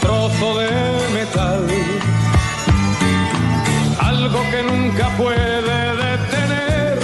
[0.00, 0.68] trozo de
[1.14, 1.66] metal.
[4.00, 6.98] Algo que nunca puede detener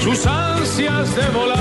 [0.00, 1.58] sus ansias de volar.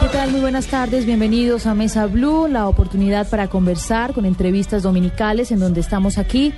[0.00, 0.30] ¿Qué tal?
[0.32, 5.60] Muy buenas tardes, bienvenidos a Mesa Blue, la oportunidad para conversar con entrevistas dominicales en
[5.60, 6.52] donde estamos aquí.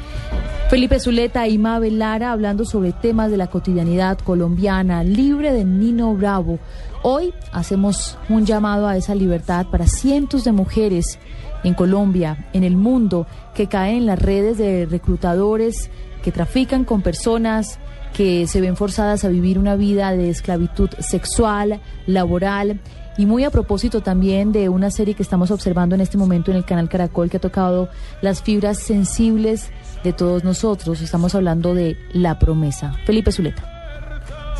[0.72, 6.14] Felipe Zuleta y Mabel Lara hablando sobre temas de la cotidianidad colombiana, libre de Nino
[6.14, 6.58] Bravo.
[7.02, 11.18] Hoy hacemos un llamado a esa libertad para cientos de mujeres
[11.64, 15.90] en Colombia, en el mundo, que caen en las redes de reclutadores
[16.22, 17.78] que trafican con personas,
[18.14, 22.80] que se ven forzadas a vivir una vida de esclavitud sexual, laboral.
[23.18, 26.56] Y muy a propósito también de una serie que estamos observando en este momento en
[26.56, 27.90] el canal Caracol que ha tocado
[28.22, 29.70] las fibras sensibles
[30.02, 31.02] de todos nosotros.
[31.02, 32.94] Estamos hablando de La Promesa.
[33.04, 33.68] Felipe Zuleta.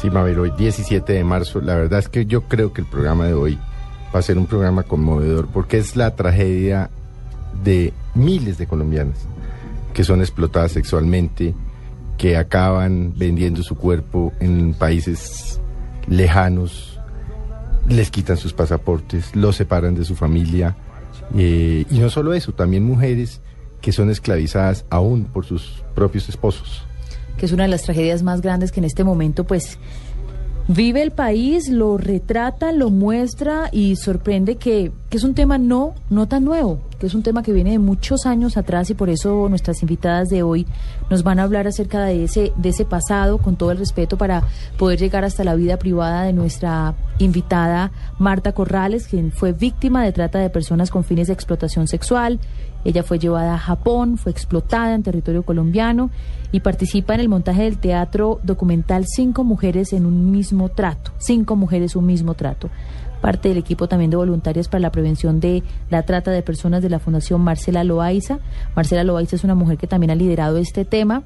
[0.03, 1.61] Sí, Mabel, hoy 17 de marzo.
[1.61, 3.59] La verdad es que yo creo que el programa de hoy
[4.15, 6.91] va a ser un programa conmovedor porque es la tragedia
[7.65, 9.27] de miles de colombianas
[9.93, 11.55] que son explotadas sexualmente,
[12.19, 15.61] que acaban vendiendo su cuerpo en países
[16.09, 17.01] lejanos,
[17.89, 20.77] les quitan sus pasaportes, los separan de su familia.
[21.37, 23.41] Eh, y no solo eso, también mujeres
[23.81, 26.85] que son esclavizadas aún por sus propios esposos.
[27.37, 29.79] Que es una de las tragedias más grandes que en este momento, pues,
[30.73, 35.95] vive el país, lo retrata, lo muestra y sorprende que, que, es un tema no,
[36.11, 39.11] no tan nuevo, que es un tema que viene de muchos años atrás y por
[39.11, 40.67] eso nuestras invitadas de hoy
[41.13, 44.45] nos van a hablar acerca de ese, de ese pasado con todo el respeto para
[44.79, 50.13] poder llegar hasta la vida privada de nuestra invitada Marta Corrales, quien fue víctima de
[50.13, 52.41] trata de personas con fines de explotación sexual.
[52.83, 56.11] Ella fue llevada a Japón, fue explotada en territorio colombiano
[56.51, 61.13] y participa en el montaje del teatro documental Cinco Mujeres en un mismo trato.
[61.19, 62.71] Cinco Mujeres, un mismo trato.
[63.23, 66.91] Parte del equipo también de voluntarias para la prevención de la trata de personas de
[66.91, 68.41] la Fundación Marcela Loaiza.
[68.77, 71.23] Marcela Loaiza es una mujer que también ha liderado este tema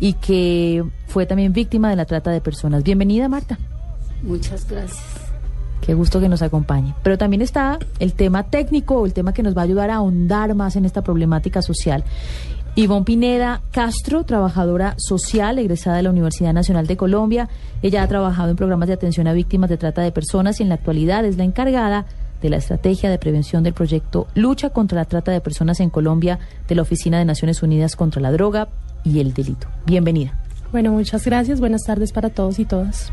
[0.00, 2.82] y que fue también víctima de la trata de personas.
[2.82, 3.58] Bienvenida, Marta.
[4.22, 5.04] Muchas gracias.
[5.80, 6.94] Qué gusto que nos acompañe.
[7.02, 10.54] Pero también está el tema técnico, el tema que nos va a ayudar a ahondar
[10.54, 12.04] más en esta problemática social.
[12.76, 17.48] Ivonne Pineda Castro, trabajadora social, egresada de la Universidad Nacional de Colombia.
[17.82, 20.70] Ella ha trabajado en programas de atención a víctimas de trata de personas y en
[20.70, 22.06] la actualidad es la encargada
[22.42, 26.40] de la estrategia de prevención del proyecto Lucha contra la Trata de Personas en Colombia
[26.66, 28.68] de la Oficina de Naciones Unidas contra la Droga
[29.04, 29.68] y el Delito.
[29.86, 30.38] Bienvenida.
[30.72, 31.60] Bueno, muchas gracias.
[31.60, 33.12] Buenas tardes para todos y todas.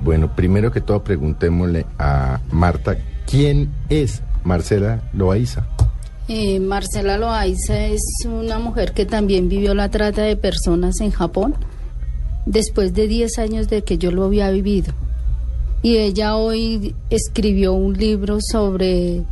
[0.00, 5.66] Bueno, primero que todo preguntémosle a Marta, ¿quién es Marcela Loaiza?
[6.30, 11.54] Eh, Marcela Loaiza es una mujer que también vivió la trata de personas en Japón
[12.44, 14.92] después de 10 años de que yo lo había vivido.
[15.82, 19.24] Y ella hoy escribió un libro sobre,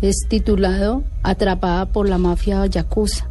[0.00, 3.28] es titulado Atrapada por la mafia yakuza.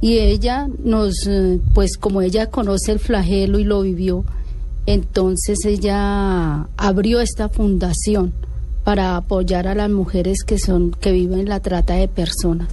[0.00, 1.30] Y ella nos,
[1.72, 4.24] pues como ella conoce el flagelo y lo vivió,
[4.86, 8.32] entonces ella abrió esta fundación
[8.86, 12.68] para apoyar a las mujeres que son que viven la trata de personas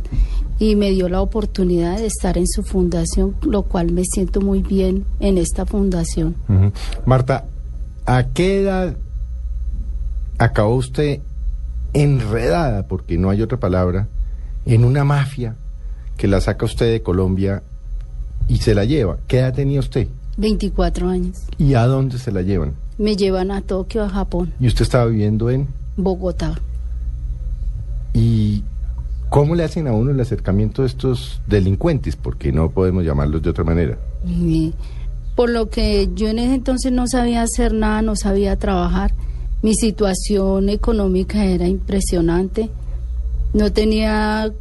[0.59, 4.62] y me dio la oportunidad de estar en su fundación, lo cual me siento muy
[4.62, 6.35] bien en esta fundación.
[6.47, 6.72] Uh -huh.
[7.07, 7.46] Marta,
[8.06, 8.96] ¿a qué edad
[10.38, 11.22] acabó usted
[11.94, 14.07] enredada, porque no hay otra palabra,
[14.68, 15.56] en una mafia
[16.16, 17.63] que la saca usted de Colombia
[18.47, 19.18] y se la lleva?
[19.25, 20.07] ¿Qué edad tenía usted?
[20.38, 21.40] 24 años.
[21.57, 22.74] ¿Y a dónde se la llevan?
[23.00, 24.53] Me llevan a Tokio, a Japón.
[24.59, 25.81] ¿Y usted estaba viviendo en?
[25.97, 26.59] Bogotá.
[28.13, 28.63] ¿Y
[29.29, 32.15] cómo le hacen a uno el acercamiento de estos delincuentes?
[32.15, 33.97] Porque no podemos llamarlos de otra manera.
[34.25, 34.73] Y
[35.35, 39.13] por lo que yo en ese entonces no sabía hacer nada, no sabía trabajar.
[39.61, 42.69] Mi situación económica era impresionante.
[43.53, 44.51] No tenía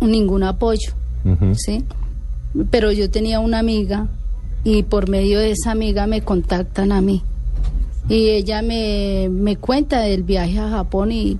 [0.00, 0.92] ningún apoyo,
[1.24, 1.54] uh -huh.
[1.54, 1.84] ¿sí?
[2.70, 4.08] Pero yo tenía una amiga
[4.64, 7.22] y por medio de esa amiga me contactan a mí.
[8.08, 11.38] Y ella me, me cuenta del viaje a Japón y,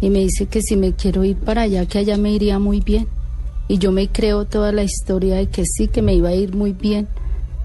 [0.00, 2.80] y, me dice que si me quiero ir para allá, que allá me iría muy
[2.80, 3.06] bien.
[3.68, 6.54] Y yo me creo toda la historia de que sí, que me iba a ir
[6.56, 7.06] muy bien.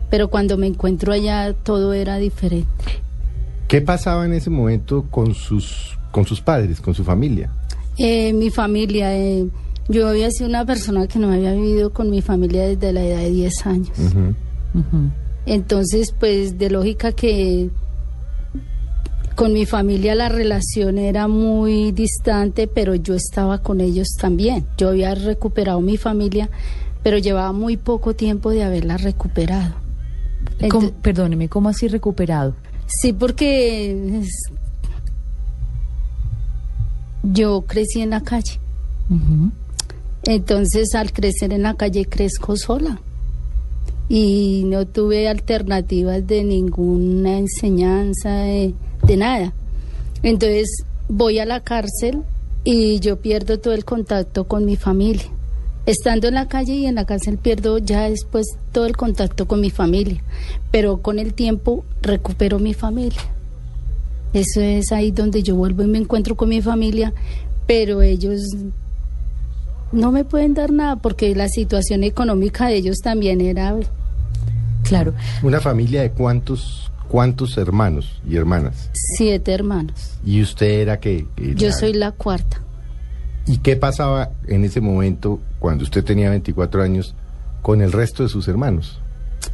[0.09, 2.67] Pero cuando me encuentro allá todo era diferente.
[3.67, 7.51] ¿Qué pasaba en ese momento con sus, con sus padres, con su familia?
[7.97, 9.47] Eh, mi familia, eh,
[9.89, 13.19] yo había sido una persona que no había vivido con mi familia desde la edad
[13.19, 13.91] de 10 años.
[13.97, 14.35] Uh -huh.
[14.75, 15.11] Uh -huh.
[15.47, 17.69] Entonces, pues de lógica que
[19.37, 24.65] con mi familia la relación era muy distante, pero yo estaba con ellos también.
[24.79, 26.49] Yo había recuperado mi familia,
[27.03, 29.75] pero llevaba muy poco tiempo de haberla recuperado.
[30.71, 32.55] ¿Cómo, perdóneme, ¿cómo así recuperado?
[32.87, 34.23] Sí, porque
[37.21, 38.59] yo crecí en la calle.
[39.11, 39.51] Uh -huh.
[40.23, 42.99] Entonces, al crecer en la calle, crezco sola.
[44.09, 48.73] Y no tuve alternativas de ninguna enseñanza, de,
[49.07, 49.53] de nada.
[50.21, 52.23] Entonces, voy a la cárcel
[52.63, 55.25] y yo pierdo todo el contacto con mi familia.
[55.85, 59.61] Estando en la calle y en la cárcel pierdo ya después todo el contacto con
[59.61, 60.21] mi familia,
[60.69, 63.21] pero con el tiempo recupero mi familia.
[64.33, 67.13] Eso es ahí donde yo vuelvo y me encuentro con mi familia,
[67.65, 68.41] pero ellos
[69.93, 73.73] no me pueden dar nada porque la situación económica de ellos también era
[74.83, 75.13] Claro.
[75.43, 78.89] ¿Una familia de cuántos, cuántos hermanos y hermanas?
[78.93, 80.17] siete hermanos.
[80.25, 81.25] ¿Y usted era que
[81.55, 82.61] Yo soy la cuarta.
[83.45, 87.15] ¿Y qué pasaba en ese momento, cuando usted tenía 24 años,
[87.61, 88.99] con el resto de sus hermanos?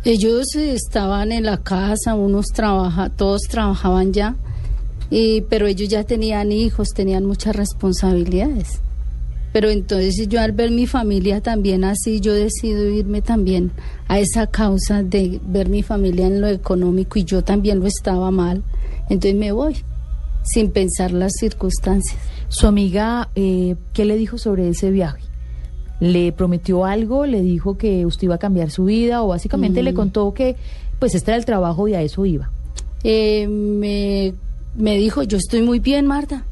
[0.04, 4.36] Ellos estaban en la casa, unos trabaja, todos trabajaban ya,
[5.10, 8.82] y, pero ellos ya tenían hijos, tenían muchas responsabilidades.
[9.54, 13.72] Pero entonces yo al ver mi familia también así, yo decido irme también
[14.08, 18.32] a esa causa de ver mi familia en lo económico y yo también lo estaba
[18.32, 18.64] mal.
[19.10, 19.78] Entonces me voy,
[20.44, 22.20] sin pensar las circunstancias.
[22.50, 25.22] Su amiga, eh, ¿qué le dijo sobre ese viaje?
[26.00, 27.28] ¿Le prometió algo?
[27.28, 29.22] ¿Le dijo que usted iba a cambiar su vida?
[29.22, 30.56] ¿O básicamente le contó que
[30.98, 32.52] pues este era el trabajo y a eso iba?
[33.04, 34.34] Eh, me,
[34.76, 36.44] me dijo, yo estoy muy bien, Marta.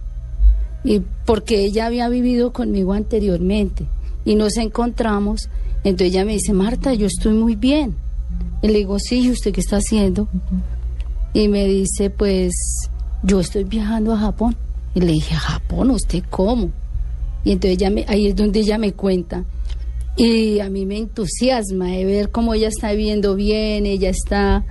[0.84, 3.86] Y porque ella había vivido conmigo anteriormente
[4.26, 5.50] y nos encontramos,
[5.84, 7.96] entonces ella me dice, Marta, yo estoy muy bien.
[8.62, 10.28] Y le digo, sí, ¿y usted qué está haciendo?
[11.34, 12.54] Y me dice, pues
[13.24, 14.56] yo estoy viajando a Japón.
[14.94, 15.92] Y le dije, ¿a Japón?
[15.92, 16.70] ¿Usted cómo?
[17.44, 19.46] Y entonces ella me, ahí es donde ella me cuenta.
[20.18, 24.66] Y a mí me entusiasma de ver cómo ella está viviendo bien, ella está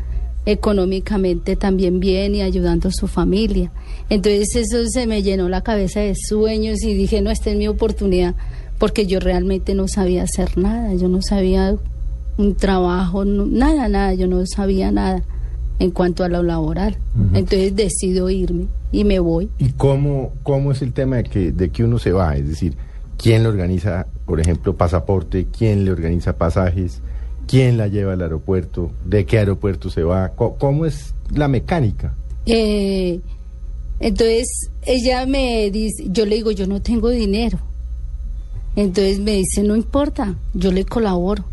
[0.46, 3.72] económicamente también bien y ayudando a su familia.
[4.08, 7.68] Entonces eso se me llenó la cabeza de sueños y dije, no, esta es mi
[7.68, 8.34] oportunidad,
[8.78, 11.76] porque yo realmente no sabía hacer nada, yo no sabía
[12.38, 15.22] un trabajo, no- nada, nada, yo no sabía nada
[15.78, 16.96] en cuanto a lo laboral.
[17.34, 19.48] Entonces decido irme y me voy.
[19.58, 22.36] ¿Y cómo, cómo es el tema de que, de que uno se va?
[22.36, 22.76] Es decir,
[23.16, 25.46] ¿quién le organiza, por ejemplo, pasaporte?
[25.56, 27.00] ¿Quién le organiza pasajes?
[27.50, 28.92] ¿Quién la lleva al aeropuerto?
[29.04, 30.28] ¿De qué aeropuerto se va?
[30.36, 32.14] ¿Cómo, es la mecánica?
[32.46, 33.18] Eh,
[33.98, 37.58] entonces ella me dice, yo le digo, yo no tengo dinero.
[38.76, 41.44] Entonces me dice, no importa, yo le colaboro.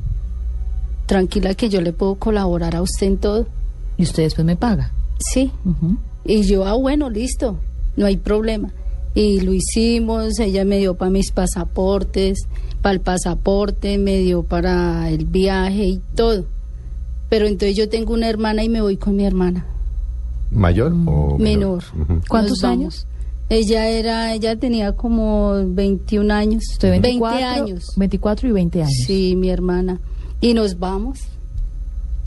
[1.07, 3.47] Tranquila que yo le puedo colaborar a usted en todo.
[3.97, 4.91] Y usted después me paga.
[5.17, 5.51] Sí.
[6.25, 7.59] Y yo, ah, bueno, listo,
[7.95, 8.71] no hay problema.
[9.17, 12.47] Y lo hicimos, ella me dio para mis pasaportes,
[12.83, 16.45] para el pasaporte, me dio para el viaje y todo.
[17.27, 19.65] Pero entonces yo tengo una hermana y me voy con mi hermana.
[20.51, 21.83] ¿Mayor o Menor.
[22.29, 23.07] ¿Cuántos años?
[23.49, 26.63] Ella era, ella tenía como 21 años.
[26.73, 27.93] Usted 24, 20 años.
[27.95, 28.93] 24 y 20 años.
[29.07, 29.99] Sí, mi hermana.
[30.41, 31.21] Y nos vamos.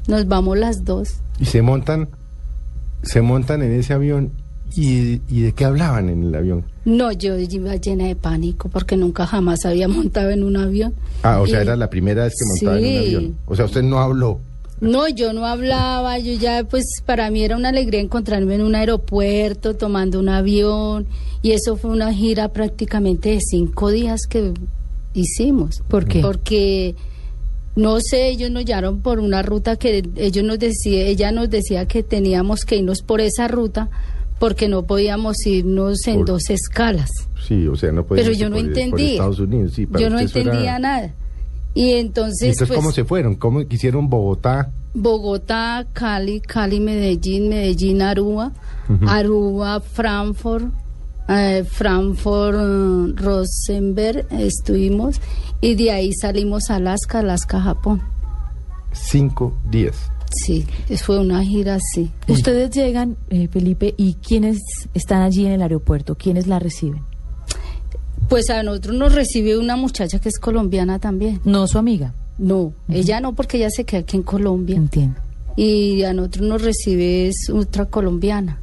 [0.09, 1.21] Nos vamos las dos.
[1.39, 2.09] Y se montan,
[3.05, 4.33] se montan en ese avión
[4.75, 6.65] y, y de qué hablaban en el avión.
[6.85, 10.95] No, yo iba llena de pánico porque nunca jamás había montado en un avión.
[11.23, 13.37] Ah, o sea, era la primera vez que montaba en un avión.
[13.47, 14.41] O sea, usted no habló.
[14.81, 18.75] No, yo no hablaba, yo ya pues para mí era una alegría encontrarme en un
[18.75, 21.07] aeropuerto tomando un avión
[21.43, 24.55] y eso fue una gira prácticamente de cinco días que
[25.13, 25.83] hicimos.
[25.87, 26.21] ¿Por qué?
[26.21, 26.95] Porque
[27.77, 31.87] no sé, ellos nos llevaron por una ruta que ellos nos decía, ella nos decía
[31.87, 33.91] que teníamos que irnos por esa ruta
[34.41, 37.11] porque no podíamos irnos en Por- dos escalas.
[37.47, 39.13] Sí, o sea, no podía Pero yo no entendía.
[39.13, 41.15] Estados Unidos, sí, Yo no era- entendía nada.
[41.75, 43.37] Y entonces, ¿Y entonces pues, cómo se fueron?
[43.37, 44.73] ¿Cómo quisieron Bogotá?
[44.95, 48.53] Bogotá, Cali, Cali, Medellín, Medellín, Aruba,
[49.07, 50.65] Aruba, Frankfurt,
[51.29, 55.21] eh, Frankfurt, eh, Rosenberg, estuvimos
[55.61, 58.03] y de ahí salimos a Alaska, Alaska, Japón.
[58.93, 60.11] Cinco días.
[60.31, 60.65] Sí,
[61.03, 62.11] fue una gira así.
[62.29, 64.59] Ustedes llegan, eh, Felipe, y ¿quiénes
[64.95, 66.15] están allí en el aeropuerto?
[66.15, 67.03] ¿Quiénes la reciben?
[68.29, 71.41] Pues a nosotros nos recibe una muchacha que es colombiana también.
[71.45, 72.15] No su amiga.
[72.39, 74.77] No, ella no, porque ella se queda aquí en Colombia.
[74.77, 75.21] Entiendo.
[75.57, 78.61] y a nosotros nos recibe es otra colombiana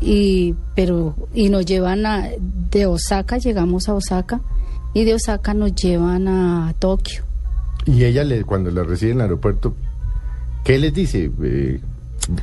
[0.00, 2.28] y pero y nos llevan a
[2.70, 4.40] de Osaka llegamos a Osaka
[4.92, 7.22] y de Osaka nos llevan a Tokio
[7.86, 9.74] Y ella, le, cuando la recibe en el aeropuerto,
[10.64, 11.30] ¿qué les dice?
[11.42, 11.80] Eh,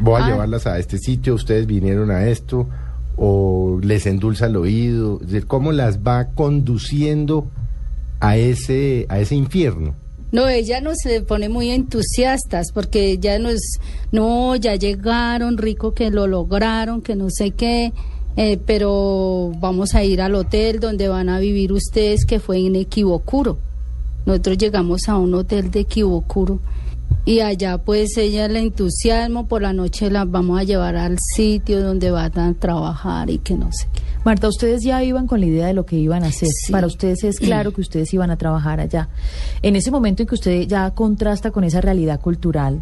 [0.01, 0.29] voy a Ah.
[0.29, 2.67] llevarlas a este sitio, ustedes vinieron a esto,
[3.15, 5.19] o les endulza el oído.
[5.21, 7.47] Es decir, ¿Cómo las va conduciendo
[8.19, 9.95] a ese, a ese infierno?
[10.29, 13.59] no ella nos se pone muy entusiastas porque ya nos
[14.11, 17.93] no ya llegaron rico que lo lograron que no sé qué
[18.35, 22.75] eh, pero vamos a ir al hotel donde van a vivir ustedes que fue en
[22.75, 23.57] Equivocuro
[24.25, 26.59] Nosotros llegamos a un hotel de Kibokuro
[27.27, 31.83] y allá pues ella le entusiasmo, por la noche la vamos a llevar al sitio
[31.83, 34.01] donde van a trabajar y que no sé qué.
[34.23, 36.47] Marta, ustedes ya iban con la idea de lo que iban a hacer.
[36.47, 36.71] Sí.
[36.71, 39.09] Para ustedes es claro que ustedes iban a trabajar allá.
[39.61, 42.81] En ese momento en que usted ya contrasta con esa realidad cultural,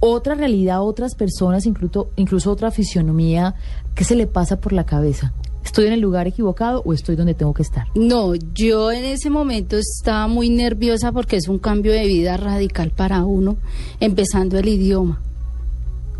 [0.00, 3.54] otra realidad, otras personas, incluso, incluso otra fisionomía,
[3.94, 5.32] ¿qué se le pasa por la cabeza?
[5.66, 7.88] ¿Estoy en el lugar equivocado o estoy donde tengo que estar?
[7.96, 12.92] No, yo en ese momento estaba muy nerviosa porque es un cambio de vida radical
[12.92, 13.56] para uno,
[13.98, 15.20] empezando el idioma.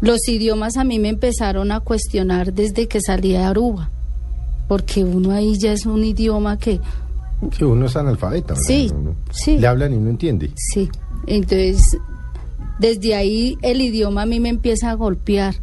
[0.01, 3.91] Los idiomas a mí me empezaron a cuestionar desde que salí de Aruba,
[4.69, 6.81] porque uno ahí ya es un idioma que,
[7.57, 8.55] Sí, uno es analfabeta.
[8.55, 8.63] ¿verdad?
[8.67, 9.59] Sí, Uno- sí.
[9.59, 10.51] Le hablan y no entiende.
[10.57, 10.89] sí,
[11.29, 11.97] entonces
[12.81, 15.55] desde ahí el idioma a mí me empieza a golpear.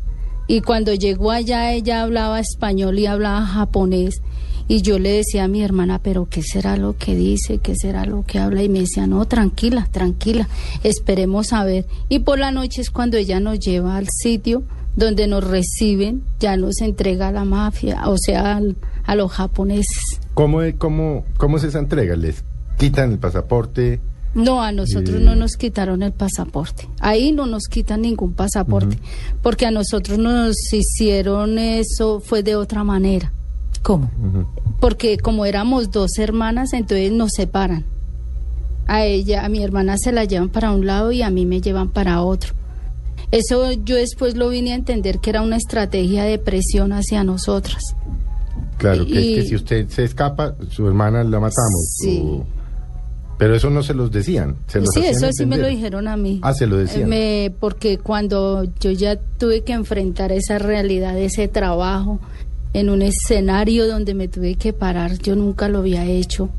[0.47, 4.21] Y cuando llegó allá ella hablaba español y hablaba japonés.
[4.67, 7.57] Y yo le decía a mi hermana, pero ¿qué será lo que dice?
[7.57, 8.63] ¿Qué será lo que habla?
[8.63, 10.47] Y me decía, no, tranquila, tranquila,
[10.83, 11.85] esperemos a ver.
[12.07, 14.63] Y por la noche es cuando ella nos lleva al sitio
[14.95, 20.19] donde nos reciben, ya nos entrega a la mafia, o sea, al- a los japoneses.
[20.33, 22.15] ¿Cómo, cómo, ¿Cómo es entrega?
[22.15, 22.43] ¿Les
[22.77, 23.99] quitan el pasaporte?
[24.33, 25.23] No, a nosotros Eh.
[25.23, 26.89] no nos quitaron el pasaporte.
[26.99, 28.97] Ahí no nos quitan ningún pasaporte,
[29.43, 33.31] porque a nosotros nos hicieron eso, fue de otra manera.
[33.83, 34.09] ¿Cómo?
[34.79, 37.85] Porque como éramos dos hermanas, entonces nos separan.
[38.87, 41.61] A ella, a mi hermana se la llevan para un lado y a mí me
[41.61, 42.53] llevan para otro.
[43.31, 47.81] Eso yo después lo vine a entender que era una estrategia de presión hacia nosotras.
[48.77, 51.95] Claro, que es que si usted se escapa, su hermana la matamos.
[52.01, 52.21] Sí.
[52.23, 52.45] o-
[53.37, 54.55] Pero eso no se los decían.
[54.67, 56.39] Se los Sí, eso sí me lo dijeron a mí.
[56.43, 57.09] Ah, se lo decían.
[57.09, 62.19] Me- porque cuando yo ya tuve que enfrentar esa realidad, ese trabajo,
[62.73, 66.49] en un escenario donde me tuve que parar, yo nunca lo había hecho.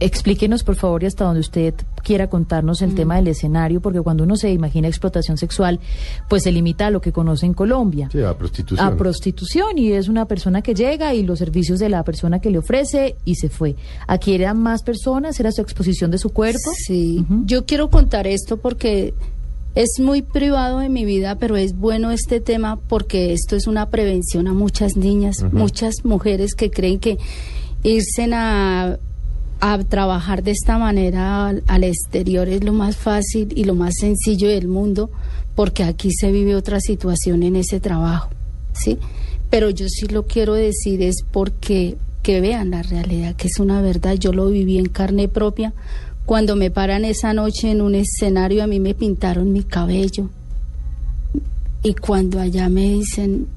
[0.00, 2.84] Explíquenos, por favor, y hasta donde usted quiera contarnos Mm.
[2.84, 5.78] el tema del escenario, porque cuando uno se imagina explotación sexual,
[6.28, 8.08] pues se limita a lo que conoce en Colombia.
[8.10, 8.86] Sí, a prostitución.
[8.86, 12.50] a prostitución y es una persona que llega y los servicios de la persona que
[12.50, 13.76] le ofrece y se fue.
[14.06, 16.70] Aquí eran más personas, era su exposición de su cuerpo.
[16.86, 19.12] Sí, yo quiero contar esto porque
[19.74, 23.90] es muy privado de mi vida, pero es bueno este tema porque esto es una
[23.90, 27.18] prevención a muchas niñas, muchas mujeres que creen que
[27.82, 28.98] irse a,
[29.60, 34.48] a trabajar de esta manera al, exterior es lo más fácil y lo más sencillo
[34.48, 35.10] del mundo,
[35.54, 38.30] porque aquí se vive otra situación en ese trabajo,
[38.72, 38.98] ¿sí?
[39.50, 43.80] Pero yo sí lo quiero decir es porque que vean la realidad, que es una
[43.80, 45.72] verdad, yo lo viví en carne propia.
[46.26, 50.28] Cuando me paran esa noche en un escenario, a mí me pintaron mi cabello.
[51.82, 53.48] Y cuando allá me dicen,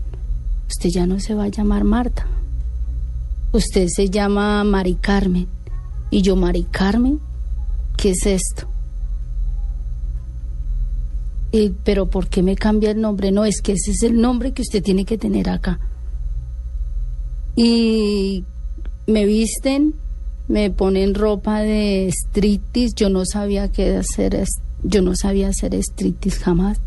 [0.70, 2.26] usted ya no se va a llamar Marta,
[3.52, 5.48] usted se llama Mari Carmen.
[6.14, 7.20] Y yo, Mari Carmen,
[7.98, 8.68] ¿qué es esto?
[11.52, 13.32] Y, pero ¿por qué me cambia el nombre?
[13.32, 15.80] No, es que ese es el nombre que usted tiene que tener acá.
[17.56, 18.44] Y
[19.08, 19.96] me visten,
[20.48, 22.94] me ponen ropa de striptease.
[22.96, 24.40] Yo no sabía qué hacer,
[24.84, 26.80] yo no sabía hacer striptease jamás,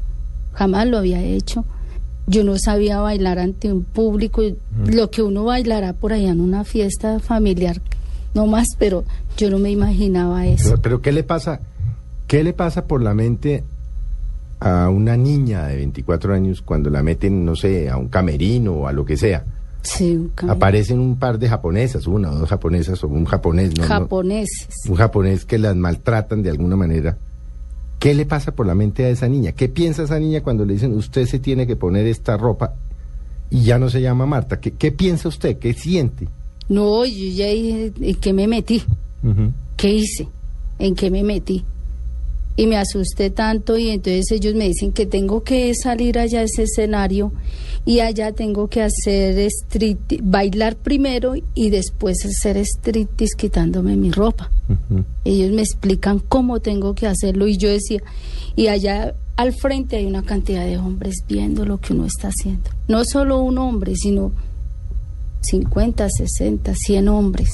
[0.52, 1.64] jamás lo había hecho.
[2.28, 4.42] Yo no sabía bailar ante un público,
[4.86, 7.82] lo que uno bailará por allá en una fiesta familiar,
[8.36, 9.02] no más, pero
[9.36, 10.68] yo no me imaginaba eso.
[10.68, 11.60] Pero, pero ¿qué le pasa?
[12.26, 13.64] ¿Qué le pasa por la mente
[14.60, 18.86] a una niña de 24 años cuando la meten, no sé, a un camerino o
[18.86, 19.44] a lo que sea?
[19.82, 20.32] Sí, un.
[20.50, 23.84] Aparecen un par de japonesas, una o dos japonesas o un japonés, ¿no?
[23.84, 24.68] no, japoneses.
[24.88, 27.16] un japonés que las maltratan de alguna manera.
[27.98, 29.52] ¿Qué le pasa por la mente a esa niña?
[29.52, 32.74] ¿Qué piensa esa niña cuando le dicen usted se tiene que poner esta ropa
[33.48, 34.60] y ya no se llama Marta?
[34.60, 35.58] ¿Qué, qué piensa usted?
[35.58, 36.28] ¿Qué siente?
[36.68, 38.82] No, yo ya dije, ¿en qué me metí?
[39.76, 40.28] ¿Qué hice?
[40.78, 41.64] ¿En qué me metí?
[42.56, 46.44] Y me asusté tanto y entonces ellos me dicen que tengo que salir allá a
[46.44, 47.32] ese escenario
[47.84, 54.50] y allá tengo que hacer street, bailar primero y después hacer striptease quitándome mi ropa.
[55.24, 58.02] Ellos me explican cómo tengo que hacerlo y yo decía,
[58.56, 62.70] y allá al frente hay una cantidad de hombres viendo lo que uno está haciendo.
[62.88, 64.32] No solo un hombre, sino
[65.40, 67.50] 50, 60, 100 hombres.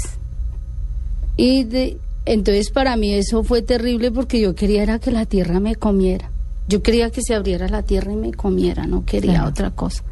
[1.37, 5.61] Y de, entonces para mí eso fue terrible porque yo quería era que la tierra
[5.61, 6.31] me comiera.
[6.69, 9.49] Yo quería que se abriera la tierra y me comiera, no quería Claro.
[9.51, 10.03] otra cosa.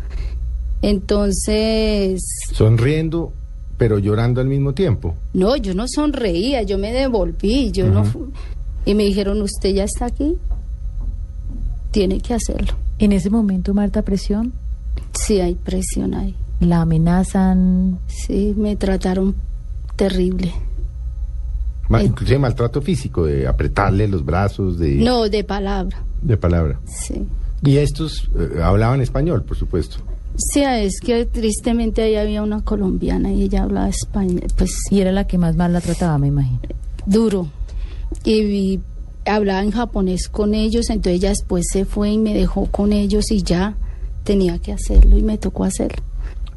[0.82, 2.20] Entonces,
[2.52, 3.32] Sonriendo,
[3.78, 5.14] pero llorando al mismo tiempo.
[5.34, 8.30] no, yo no sonreía, yo me devolví, yo no fu-
[8.84, 10.36] y me dijeron, "¿Usted ya está aquí?
[11.90, 14.52] Tiene que hacerlo." En ese momento, Marta, presión,
[15.12, 16.34] Sí, hay presión ahí.
[16.60, 17.98] La amenazan.
[18.06, 19.34] Sí, me trataron
[19.96, 20.52] terrible.
[21.88, 26.78] Ma- Eh, inclusive maltrato físico, de apretarle los brazos, de, No, de palabra, de palabra.
[26.86, 27.26] sí.
[27.62, 29.96] Y estos eh, hablaban español, por supuesto.
[30.36, 35.12] Sí, es que tristemente ahí había una colombiana y ella hablaba español, pues Y era
[35.12, 36.60] la que más mal la trataba, me imagino.
[37.04, 37.48] duro.
[38.24, 38.80] Y,
[39.26, 43.30] hablaba en japonés con ellos, entonces ella después se fue y me dejó con ellos
[43.30, 43.76] y ya
[44.24, 46.02] tenía que hacerlo y me tocó hacerlo.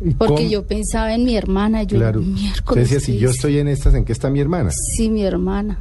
[0.05, 0.49] ¿Y Porque cómo?
[0.49, 2.19] yo pensaba en mi hermana, yo Claro.
[2.19, 2.89] Usted miércoles.
[2.89, 4.69] decía, si ¿qué yo estoy en estas, ¿en qué está mi hermana?
[4.71, 5.79] Sí, mi hermana.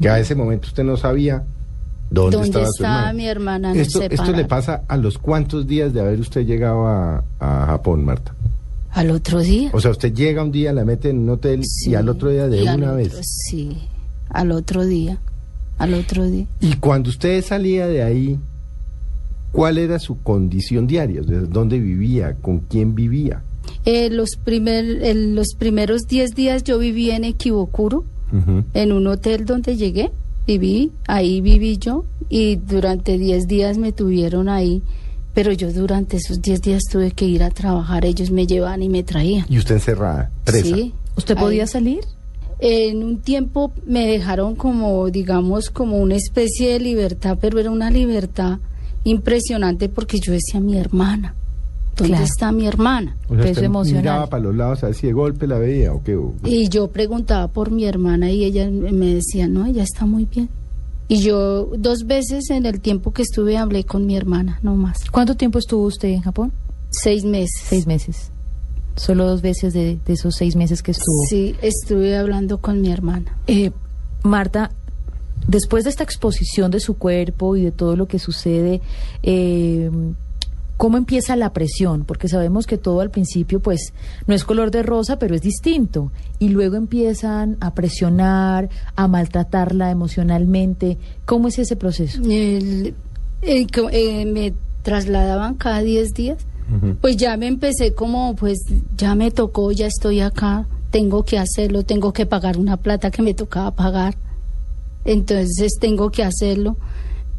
[0.00, 1.44] Que a ese momento usted no sabía
[2.10, 3.12] dónde, ¿Dónde estaba su hermana.
[3.12, 3.72] mi hermana?
[3.74, 8.04] Esto, esto le pasa a los cuantos días de haber usted llegado a, a Japón,
[8.04, 8.34] Marta.
[8.92, 9.70] Al otro día.
[9.74, 12.30] O sea, usted llega un día, la mete en un hotel Sí, y al otro
[12.30, 13.18] día de una otro- vez.
[13.22, 13.76] Sí,
[14.30, 15.18] al otro día.
[15.78, 16.46] Al otro día.
[16.60, 18.38] Y cuando usted salía de ahí,
[19.56, 21.22] ¿cuál era su condición diaria?
[21.22, 22.34] ¿Dónde vivía?
[22.40, 23.42] ¿Con quién vivía?
[23.84, 28.04] Eh, los, primer, el- los primeros 10 días yo viví en Equivocuro,
[28.74, 30.10] en un hotel donde llegué.
[30.46, 34.82] Viví, ahí viví yo y durante 10 días me tuvieron ahí.
[35.34, 38.04] Pero yo durante esos 10 días tuve que ir a trabajar.
[38.04, 39.44] Ellos me llevaban y me traían.
[39.48, 40.74] Y usted encerrada, presa.
[40.76, 40.94] Sí.
[41.16, 41.42] ¿Usted ahí.
[41.42, 42.00] podía salir?
[42.58, 47.90] En un tiempo me dejaron como, digamos, como una especie de libertad, pero era una
[47.90, 48.58] libertad
[49.10, 51.34] impresionante porque yo decía, mi hermana,
[51.96, 52.24] ¿dónde Claro.
[52.24, 53.16] está mi hermana?
[53.28, 54.02] O sea, Peso usted emocional.
[54.02, 56.16] miraba para los lados a ver si de golpe la veía o qué.
[56.16, 60.24] o- Y yo preguntaba por mi hermana y ella me decía, no, ella está muy
[60.26, 60.48] bien.
[61.08, 64.98] Y yo dos veces en el tiempo que estuve hablé con mi hermana, no más.
[65.10, 66.52] ¿Cuánto tiempo estuvo usted en Japón?
[66.90, 67.62] Seis meses.
[67.64, 68.32] Seis meses.
[68.96, 71.22] Solo dos veces de, de esos seis meses que estuvo.
[71.28, 73.36] Sí, estuve hablando con mi hermana.
[73.46, 73.70] Eh,
[74.24, 74.70] Marta,
[75.48, 78.80] después de esta exposición de su cuerpo y de todo lo que sucede,
[79.22, 79.90] eh,
[80.76, 82.04] ¿cómo empieza la presión?
[82.04, 83.92] Porque sabemos que todo al principio, pues,
[84.26, 86.12] no es color de rosa, pero es distinto.
[86.38, 90.98] Y luego empiezan a presionar, a maltratarla emocionalmente.
[91.24, 92.20] ¿Cómo es ese proceso?
[92.22, 92.94] El-
[93.42, 96.38] el co- eh, me trasladaban cada 10 días.
[97.00, 98.58] Pues ya me empecé como, pues
[98.96, 103.22] ya me tocó, ya estoy acá, tengo que hacerlo, tengo que pagar una plata que
[103.22, 104.16] me tocaba pagar.
[105.06, 106.76] Entonces tengo que hacerlo.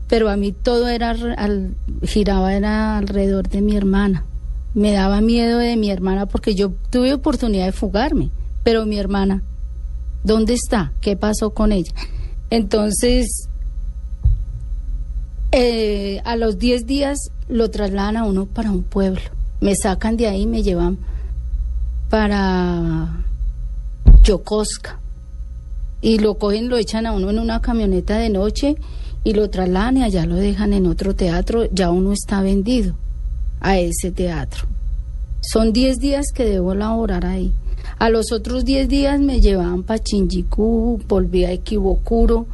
[0.08, 4.26] Pero a mí todo era, al- giraba era alrededor de mi hermana.
[4.74, 8.30] Me daba miedo de mi hermana porque yo tuve oportunidad de fugarme,
[8.64, 9.44] pero mi hermana,
[10.24, 10.94] ¿dónde está?
[11.02, 11.92] ¿Qué pasó con ella?
[12.50, 13.48] Entonces,
[15.52, 17.18] eh, a los 10 días
[17.50, 19.22] lo trasladan a uno para un pueblo.
[19.62, 20.98] Me sacan de ahí me llevan
[22.10, 23.24] para
[24.24, 25.00] Yokosuka.
[26.02, 28.76] Y lo cogen, lo echan a uno en una camioneta de noche
[29.24, 31.66] y lo trasladan y allá lo dejan en otro teatro.
[31.72, 32.96] Ya uno está vendido
[33.60, 34.68] a ese teatro.
[35.42, 37.52] Son 10 días que debo laborar ahí.
[38.00, 42.46] A los otros 10 días me llevaban para Shinjuku, volví a Equivocuro,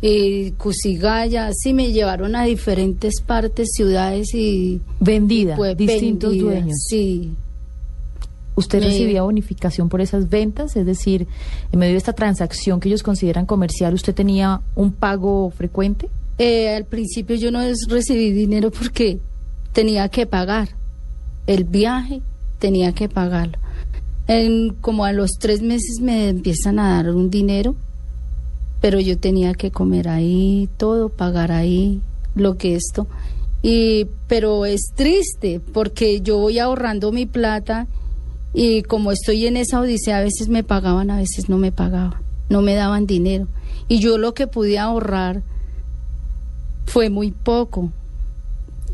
[0.00, 4.80] eh, Kusigaya, sí me llevaron a diferentes partes, ciudades y...
[5.00, 6.76] Vendida, pues, distintos vendidas, dueños.
[6.88, 7.30] Sí,
[8.54, 10.76] ¿Usted Me- recibía bonificación por esas ventas?
[10.76, 11.26] Es decir,
[11.72, 16.08] en medio de esta transacción que ellos consideran comercial, ¿usted tenía un pago frecuente?
[16.38, 19.20] Eh, al principio yo no recibí dinero porque
[19.72, 20.70] tenía que pagar
[21.46, 22.20] el viaje,
[22.58, 23.58] tenía que pagarlo.
[24.28, 27.74] En, como a los tres meses me empiezan a dar un dinero,
[28.80, 32.00] pero yo tenía que comer ahí, todo, pagar ahí,
[32.34, 33.06] lo que esto.
[33.62, 37.86] Y, pero es triste porque yo voy ahorrando mi plata
[38.54, 42.20] y como estoy en esa odisea, a veces me pagaban, a veces no me pagaban,
[42.48, 43.48] no me daban dinero.
[43.88, 45.42] Y yo lo que pude ahorrar
[46.84, 47.90] fue muy poco.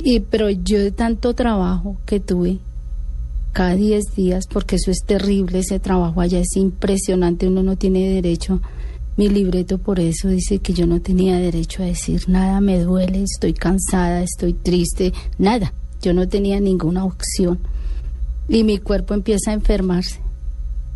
[0.02, 2.58] Y pero yo de tanto trabajo que tuve
[3.52, 8.08] cada 10 días, porque eso es terrible, ese trabajo allá es impresionante, uno no tiene
[8.08, 8.60] derecho.
[9.16, 13.24] Mi libreto por eso dice que yo no tenía derecho a decir nada, me duele,
[13.24, 15.74] estoy cansada, estoy triste, nada.
[16.00, 17.58] Yo no tenía ninguna opción.
[18.48, 20.20] Y mi cuerpo empieza a enfermarse.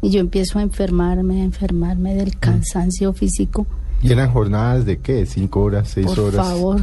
[0.01, 3.67] Y yo empiezo a enfermarme, a enfermarme del cansancio físico.
[4.03, 5.27] ¿Y eran jornadas de qué?
[5.27, 6.81] ¿Cinco horas, seis Por horas, favor,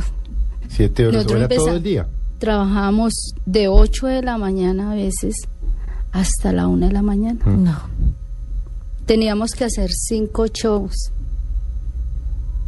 [0.70, 1.16] siete horas?
[1.16, 2.08] ¿O Nosotros era todo el día?
[2.38, 5.36] Trabajamos de 8 de la mañana a veces
[6.14, 7.40] hasta la 1 de la mañana.
[7.46, 7.64] Mm.
[7.64, 7.78] No.
[9.06, 11.12] Teníamos que hacer cinco shows.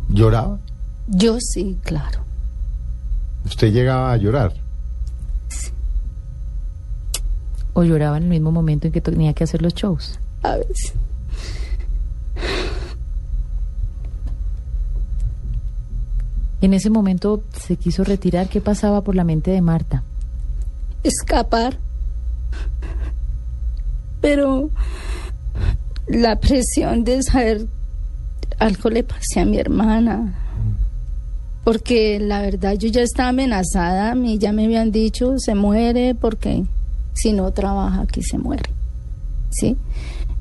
[0.09, 0.59] ¿Lloraba?
[1.07, 2.19] Yo sí, claro.
[3.45, 4.53] ¿Usted llegaba a llorar?
[7.73, 10.19] ¿O lloraba en el mismo momento en que tenía que hacer los shows?
[10.43, 10.93] A veces.
[16.61, 18.47] En ese momento se quiso retirar.
[18.47, 20.03] ¿Qué pasaba por la mente de Marta?
[21.03, 21.77] Escapar.
[24.21, 24.69] Pero
[26.07, 27.67] la presión de saber
[28.59, 30.37] algo le pasé a mi hermana.
[31.63, 36.15] Porque la verdad yo ya estaba amenazada, a mí ya me habían dicho, se muere
[36.15, 36.63] porque
[37.13, 38.69] si no trabaja aquí se muere.
[39.49, 39.77] ¿Sí?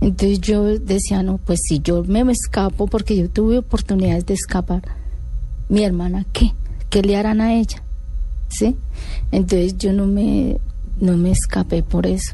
[0.00, 4.82] Entonces yo decía, no, pues si yo me escapo, porque yo tuve oportunidades de escapar,
[5.68, 6.52] mi hermana, ¿qué?
[6.88, 7.82] ¿Qué le harán a ella?
[8.48, 8.76] ¿Sí?
[9.30, 10.58] Entonces yo no me,
[11.00, 12.32] no me escapé por eso.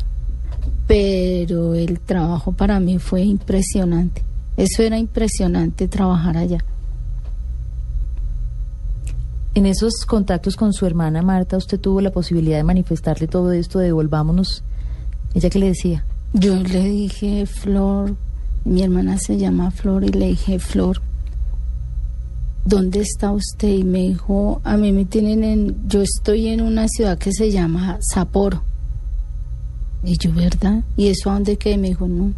[0.87, 4.23] Pero el trabajo para mí fue impresionante.
[4.57, 6.65] Eso era impresionante trabajar allá.
[9.57, 13.79] En esos contactos con su hermana Marta, usted tuvo la posibilidad de manifestarle todo esto
[13.79, 14.63] de devolvámonos.
[15.33, 16.05] ¿Ella qué le decía?
[16.35, 18.17] Yo le dije, Flor,
[18.67, 21.01] mi hermana se llama Flor, y le dije, Flor,
[22.67, 23.69] ¿dónde está usted?
[23.69, 27.51] Y me dijo, a mí me tienen en, yo estoy en una ciudad que se
[27.51, 28.63] llama Sapporo.
[30.05, 30.85] Y yo, ¿verdad?
[30.99, 31.79] ¿Y eso a dónde quedé?
[31.79, 32.35] Me dijo, no,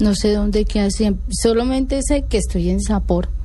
[0.00, 0.88] no sé dónde queda,
[1.30, 3.35] solamente sé que estoy en Sapporo.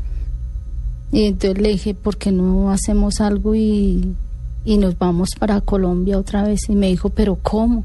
[1.12, 4.16] Y entonces le dije, ¿por qué no hacemos algo y,
[4.64, 6.70] y nos vamos para Colombia otra vez?
[6.70, 7.84] Y me dijo, ¿pero cómo?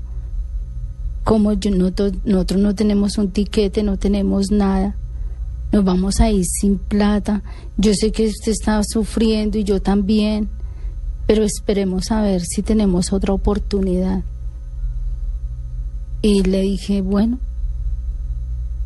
[1.24, 4.94] ¿Cómo yo, nosotros, nosotros no tenemos un tiquete, no tenemos nada?
[5.72, 7.42] Nos vamos a ir sin plata.
[7.76, 10.48] Yo sé que usted está sufriendo y yo también,
[11.26, 14.22] pero esperemos a ver si tenemos otra oportunidad.
[16.22, 17.40] Y le dije, bueno,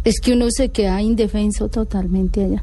[0.04, 2.62] es que uno se queda indefenso totalmente allá.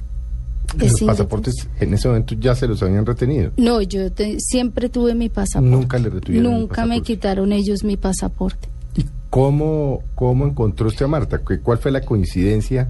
[0.77, 3.51] Los pasaportes en ese momento ya se los habían retenido.
[3.57, 4.01] No, yo
[4.37, 5.75] siempre tuve mi pasaporte.
[5.75, 6.51] Nunca le retuvieron.
[6.51, 8.67] Nunca me quitaron ellos mi pasaporte.
[8.95, 11.39] ¿Y cómo, cómo encontró usted a Marta?
[11.39, 12.89] ¿Cuál fue la coincidencia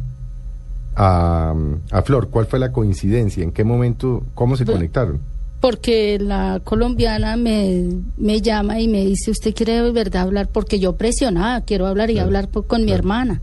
[0.95, 1.53] a,
[1.91, 2.29] a Flor?
[2.29, 3.43] ¿Cuál fue la coincidencia?
[3.43, 4.23] ¿En qué momento?
[4.33, 5.19] ¿Cómo se conectaron?
[5.59, 10.49] Porque la colombiana me, me llama y me dice, ¿usted quiere de verdad hablar?
[10.49, 13.41] Porque yo presionaba, quiero hablar y hablar con mi hermana.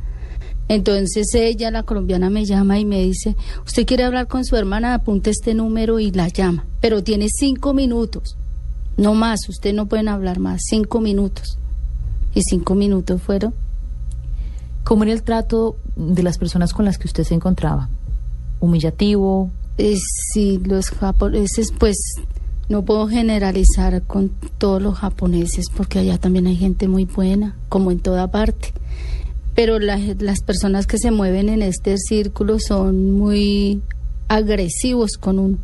[0.69, 4.95] Entonces ella, la colombiana, me llama y me dice, usted quiere hablar con su hermana,
[4.95, 8.37] apunte este número y la llama, pero tiene cinco minutos,
[8.97, 11.59] no más, usted no pueden hablar más, cinco minutos.
[12.35, 13.55] Y cinco minutos fueron.
[14.83, 17.89] ¿Cómo era el trato de las personas con las que usted se encontraba?
[18.59, 19.51] ¿Humillativo?
[19.79, 19.97] Eh,
[20.33, 21.97] sí, los japoneses, pues
[22.69, 27.93] no puedo generalizar con todos los japoneses porque allá también hay gente muy buena, como
[27.93, 28.73] en toda parte
[29.55, 33.81] pero las personas que se mueven en este círculo son muy
[34.27, 35.59] agresivos con uno,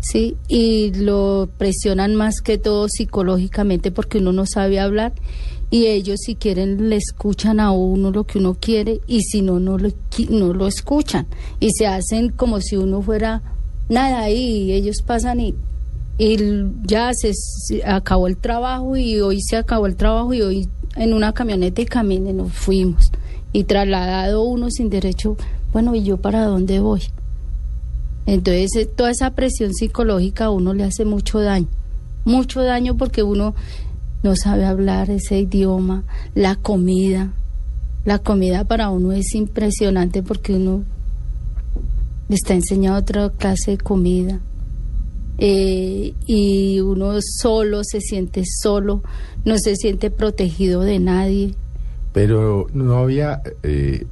[0.00, 0.36] ¿sí?
[0.46, 5.14] Y lo presionan más que todo psicológicamente porque uno no sabe hablar
[5.70, 9.58] y ellos si quieren le escuchan a uno lo que uno quiere y si no,
[9.58, 9.88] no lo,
[10.28, 11.26] no lo escuchan
[11.58, 13.42] y se hacen como si uno fuera
[13.88, 15.56] nada y ellos pasan y,
[16.18, 16.36] y
[16.84, 17.32] ya se,
[17.84, 21.86] acabó el trabajo y hoy se acabó el trabajo y hoy en una camioneta y
[21.86, 23.10] camine nos fuimos
[23.54, 25.36] y trasladado uno sin derecho,
[25.72, 27.02] bueno, ¿y yo para dónde voy?
[28.26, 31.68] Entonces, eh, toda esa presión psicológica a uno le hace mucho daño,
[32.24, 33.54] mucho daño porque uno
[34.24, 36.02] no sabe hablar ese idioma,
[36.34, 37.32] la comida,
[38.04, 40.82] la comida para uno es impresionante porque uno
[42.28, 44.40] está enseñado otra clase de comida.
[45.38, 49.02] Eh, y uno solo se siente solo,
[49.44, 51.54] no se siente protegido de nadie.
[52.14, 54.06] Pero no había eh,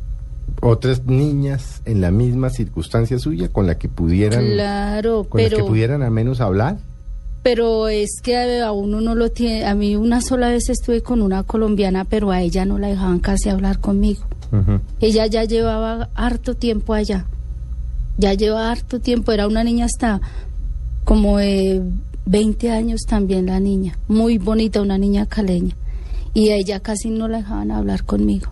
[0.61, 6.03] otras niñas en la misma circunstancia suya con la que pudieran, claro, con que pudieran
[6.03, 6.79] al menos hablar.
[7.45, 9.67] Pero es que a uno no lo tiene.
[9.67, 13.21] A mí una sola vez estuve con una colombiana, pero a ella no la dejaban
[13.21, 14.25] casi hablar conmigo.
[15.01, 17.27] Ella ya llevaba harto tiempo allá.
[18.19, 19.31] Ya lleva harto tiempo.
[19.31, 20.21] Era una niña hasta
[21.05, 21.83] como de
[22.27, 23.97] 20 años también la niña.
[24.09, 25.77] Muy bonita, una niña caleña
[26.35, 28.51] y a ella casi no la dejaban hablar conmigo.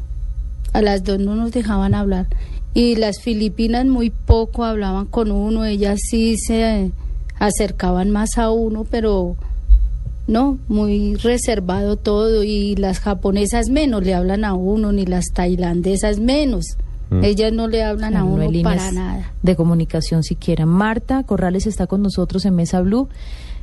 [0.73, 2.27] A las dos no nos dejaban hablar.
[2.75, 6.93] Y las filipinas muy poco hablaban con uno, ellas sí se
[7.38, 9.37] acercaban más a uno, pero
[10.29, 12.45] no, muy reservado todo.
[12.45, 16.64] Y las japonesas menos le hablan a uno, ni las tailandesas menos.
[17.11, 17.25] Mm.
[17.25, 19.33] Ellas no le hablan a uno para nada.
[19.43, 20.64] De comunicación siquiera.
[20.64, 23.09] Marta Corrales está con nosotros en Mesa Blue.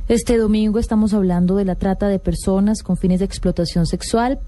[0.08, 4.40] Este domingo estamos hablando de la trata de personas con fines de explotación sexual.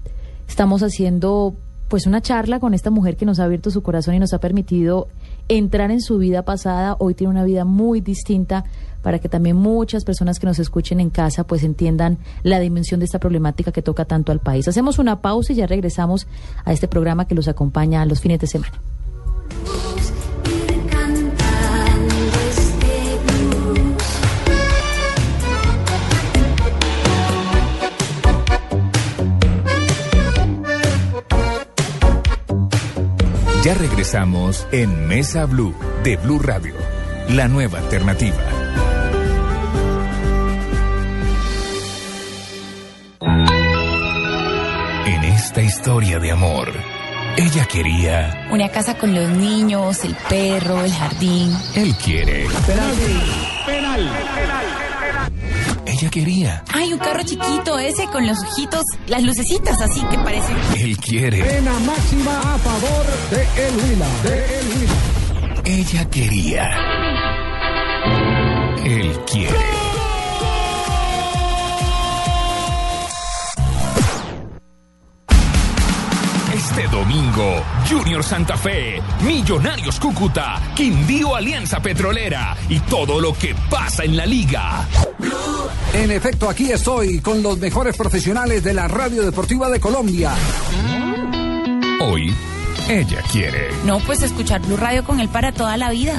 [0.47, 1.55] Estamos haciendo
[1.87, 4.39] pues una charla con esta mujer que nos ha abierto su corazón y nos ha
[4.39, 5.07] permitido
[5.49, 6.95] entrar en su vida pasada.
[6.97, 8.63] Hoy tiene una vida muy distinta
[9.03, 13.05] para que también muchas personas que nos escuchen en casa pues entiendan la dimensión de
[13.05, 14.67] esta problemática que toca tanto al país.
[14.67, 16.25] Hacemos una pausa y ya regresamos
[16.65, 18.81] a este programa que los acompaña los fines de semana.
[33.63, 36.73] Ya regresamos en Mesa Blue de Blue Radio,
[37.29, 38.35] la nueva alternativa.
[45.05, 46.71] En esta historia de amor,
[47.37, 51.55] ella quería, Una casa con los niños, el perro, el jardín.
[51.75, 54.09] él quiere, Penal.
[56.01, 60.55] Ella quería, Ay, un carro chiquito ese con los ojitos, las lucecitas así que parecen.
[60.75, 64.07] él quiere, Pena máxima a favor de El Huila.
[64.23, 64.93] De El Huila.
[65.65, 66.69] ella quería,
[68.83, 69.70] él quiere.
[77.89, 84.25] Junior Santa Fe, Millonarios Cúcuta, Quindío Alianza Petrolera y todo lo que pasa en la
[84.25, 84.87] liga.
[85.93, 90.33] En efecto, aquí estoy con los mejores profesionales de la Radio Deportiva de Colombia.
[92.01, 92.33] Hoy,
[92.89, 93.69] ella quiere.
[93.85, 96.13] No, pues escuchar Blue Radio con él para toda la vida.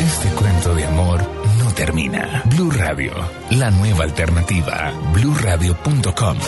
[0.00, 1.20] Este cuento de amor
[1.58, 2.42] no termina.
[2.46, 3.12] Blue Radio,
[3.50, 4.92] la nueva alternativa.
[5.12, 6.38] BlueRadio.com.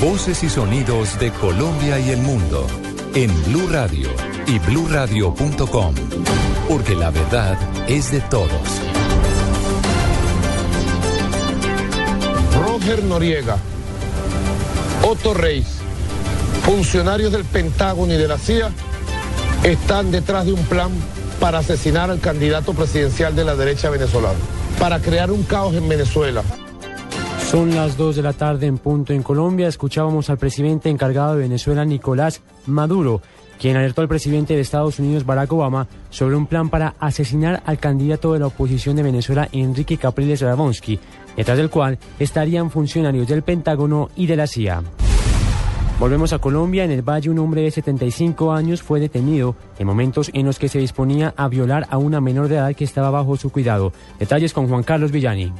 [0.00, 2.64] Voces y sonidos de Colombia y el mundo
[3.14, 4.08] en Blue Radio
[4.46, 5.94] y bluradio.com,
[6.68, 8.50] porque la verdad es de todos.
[12.62, 13.56] Roger Noriega,
[15.02, 15.66] Otto Reis,
[16.62, 18.70] funcionarios del Pentágono y de la CIA
[19.64, 20.92] están detrás de un plan
[21.40, 24.38] para asesinar al candidato presidencial de la derecha venezolana,
[24.78, 26.44] para crear un caos en Venezuela.
[27.46, 29.68] Son las 2 de la tarde en punto en Colombia.
[29.68, 33.22] Escuchábamos al presidente encargado de Venezuela, Nicolás Maduro,
[33.60, 37.78] quien alertó al presidente de Estados Unidos, Barack Obama, sobre un plan para asesinar al
[37.78, 40.98] candidato de la oposición de Venezuela, Enrique Capriles Radonsky,
[41.36, 44.82] detrás del cual estarían funcionarios del Pentágono y de la CIA.
[46.00, 46.84] Volvemos a Colombia.
[46.84, 50.68] En el Valle, un hombre de 75 años fue detenido en momentos en los que
[50.68, 53.92] se disponía a violar a una menor de edad que estaba bajo su cuidado.
[54.18, 55.52] Detalles con Juan Carlos Villani.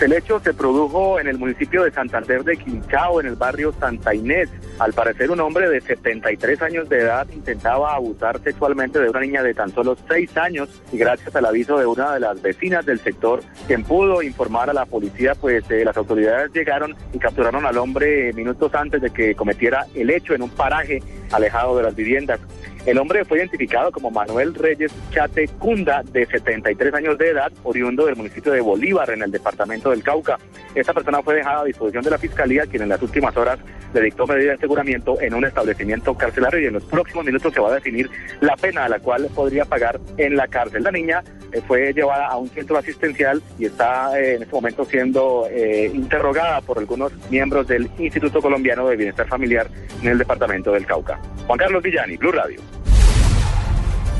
[0.00, 4.14] El hecho se produjo en el municipio de Santander de Quinchao, en el barrio Santa
[4.14, 4.48] Inés.
[4.78, 9.42] Al parecer, un hombre de 73 años de edad intentaba abusar sexualmente de una niña
[9.42, 12.98] de tan solo 6 años y gracias al aviso de una de las vecinas del
[13.00, 17.76] sector, quien pudo informar a la policía, pues eh, las autoridades llegaron y capturaron al
[17.76, 22.40] hombre minutos antes de que cometiera el hecho en un paraje alejado de las viviendas.
[22.86, 28.06] El hombre fue identificado como Manuel Reyes Chate Cunda, de 73 años de edad, oriundo
[28.06, 30.38] del municipio de Bolívar, en el departamento del Cauca.
[30.74, 33.58] Esta persona fue dejada a disposición de la Fiscalía, quien en las últimas horas
[33.92, 37.60] le dictó medida de aseguramiento en un establecimiento carcelario y en los próximos minutos se
[37.60, 40.82] va a definir la pena a la cual podría pagar en la cárcel.
[40.82, 44.84] La niña eh, fue llevada a un centro asistencial y está eh, en este momento
[44.84, 49.68] siendo eh, interrogada por algunos miembros del Instituto Colombiano de Bienestar Familiar
[50.02, 51.20] en el departamento del Cauca.
[51.46, 52.60] Juan Carlos Villani, Blue Radio.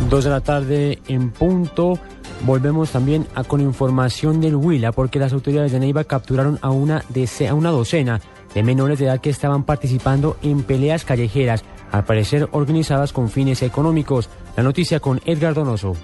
[0.09, 1.99] Dos de la tarde en punto.
[2.43, 7.05] Volvemos también a, con información del Huila, porque las autoridades de Neiva capturaron a una,
[7.49, 8.21] a una docena
[8.55, 13.63] de menores de edad que estaban participando en peleas callejeras, al parecer organizadas con fines
[13.63, 14.31] económicos.
[14.57, 15.95] La noticia con Edgar Donoso.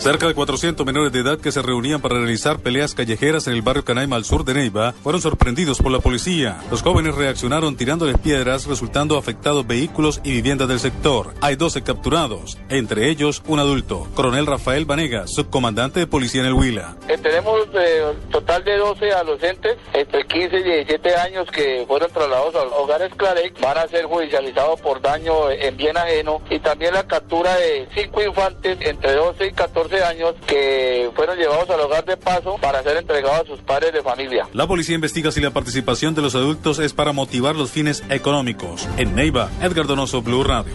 [0.00, 3.60] Cerca de 400 menores de edad que se reunían para realizar peleas callejeras en el
[3.60, 6.58] barrio Canaima al sur de Neiva fueron sorprendidos por la policía.
[6.70, 11.34] Los jóvenes reaccionaron tirándoles piedras, resultando afectados vehículos y viviendas del sector.
[11.42, 16.54] Hay 12 capturados, entre ellos un adulto, coronel Rafael Vanegas, subcomandante de policía en el
[16.54, 16.96] Huila.
[17.06, 22.54] Eh, tenemos eh, total de 12 adolescentes entre 15 y 17 años que fueron trasladados
[22.54, 23.60] a hogares Clarek.
[23.60, 28.22] Van a ser judicializados por daño en bien ajeno y también la captura de cinco
[28.22, 32.96] infantes entre 12 y 14 años que fueron llevados al hogar de paso para ser
[32.98, 34.46] entregados a sus padres de familia.
[34.52, 38.88] La policía investiga si la participación de los adultos es para motivar los fines económicos.
[38.96, 40.72] En Neiva, Edgar Donoso, Blue Radio.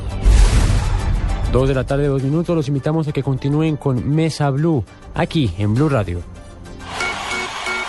[1.52, 2.56] Dos de la tarde, dos minutos.
[2.56, 6.22] Los invitamos a que continúen con Mesa Blue, aquí en Blue Radio.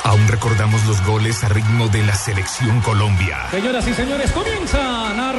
[0.04, 3.38] Aún recordamos los goles a ritmo de la selección Colombia.
[3.50, 5.32] Señoras y señores, comienzan a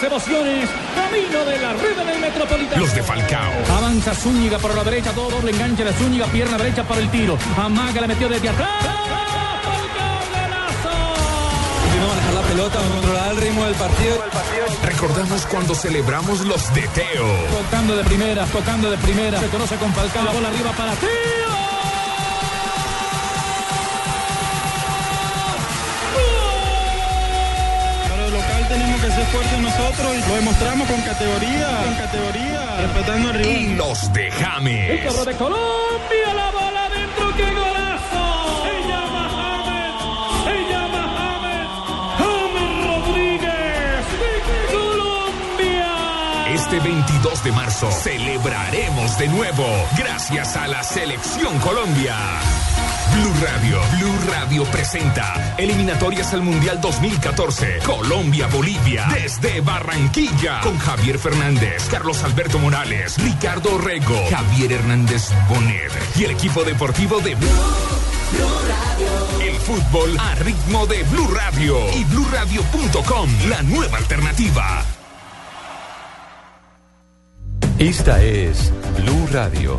[0.00, 0.68] las emociones.
[0.94, 2.82] Camino de la red del Metropolitano.
[2.82, 3.52] Los de Falcao.
[3.76, 7.36] Avanza Zúñiga por la derecha, todo doble enganche de Zúñiga, pierna derecha para el tiro.
[7.56, 8.68] Amaga la metió desde atrás.
[12.34, 14.24] La pelota, controlar el ritmo del partido.
[14.84, 17.26] Recordamos cuando celebramos los de Teo.
[17.62, 19.38] Tocando de primera, tocando de primera.
[19.40, 20.24] Se conoce con Falcao.
[20.24, 21.49] La bola arriba para Teo.
[28.70, 33.52] tenemos que ser fuertes nosotros y lo demostramos con categoría, con categoría, respetando al rival.
[33.52, 34.90] Y los de James.
[34.90, 38.62] El carro de Colombia, la bola dentro, que golazo.
[38.64, 41.68] Se llama James, se llama James,
[42.20, 44.32] James Rodríguez, de
[44.72, 45.92] Colombia.
[46.54, 49.66] Este 22 de marzo celebraremos de nuevo
[49.98, 52.16] gracias a la Selección Colombia.
[53.12, 61.88] Blue Radio, Blue Radio presenta eliminatorias al Mundial 2014, Colombia-Bolivia, desde Barranquilla, con Javier Fernández,
[61.90, 67.48] Carlos Alberto Morales, Ricardo Rego, Javier Hernández Bonet y el equipo deportivo de Blue.
[69.42, 74.84] El fútbol a ritmo de Blue Radio y BlueRadio.com, la nueva alternativa.
[77.78, 79.78] Esta es Blue Radio.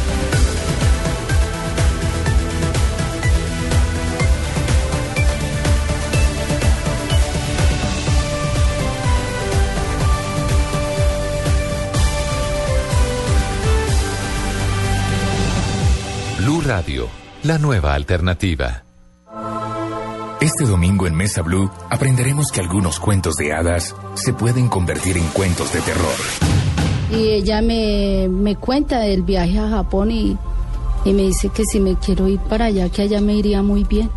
[16.71, 17.09] Radio
[17.43, 18.85] la nueva alternativa.
[20.39, 25.27] Este domingo en Mesa Blue aprenderemos que algunos cuentos de hadas se pueden convertir en
[25.33, 26.15] cuentos de terror.
[27.11, 30.37] Y ella me, me cuenta del viaje a Japón y,
[31.03, 33.83] y me dice que si me quiero ir para allá, que allá me iría muy
[33.83, 34.09] bien.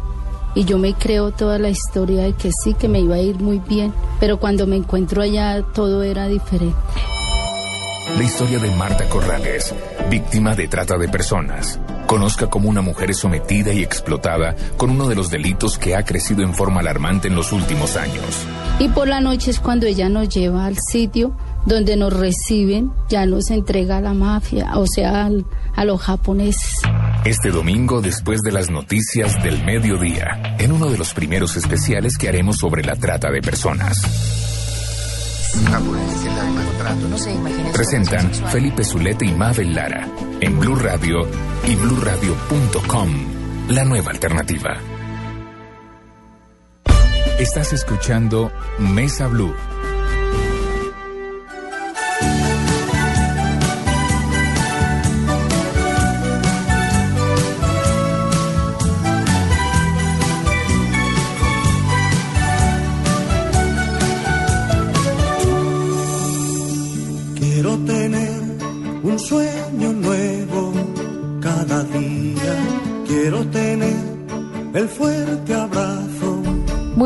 [0.55, 3.40] Y yo me creo toda la historia de que sí, que me iba a ir
[3.40, 3.93] muy bien.
[4.21, 6.79] Pero cuando me encuentro allá, todo era diferente.
[8.17, 9.75] La historia de Marta Corrales,
[10.09, 11.81] víctima de trata de personas.
[12.07, 16.05] Conozca cómo una mujer es sometida y explotada con uno de los delitos que ha
[16.05, 18.47] crecido en forma alarmante en los últimos años.
[18.79, 21.37] Y por la noche es cuando ella nos lleva al sitio
[21.67, 26.75] donde nos reciben, ya nos entrega a la mafia, o sea, al- a los japoneses.
[27.25, 32.29] Este domingo, después de las noticias del mediodía, en uno de los primeros especiales que
[32.29, 33.99] haremos sobre la trata de personas.
[37.73, 40.09] Presentan Felipe Zulete y Mabel Lara
[40.44, 41.26] en Blue Radio
[41.66, 43.11] y BlueRadio.com,
[43.70, 44.78] la nueva alternativa.
[47.38, 49.54] Estás escuchando Mesa Blue.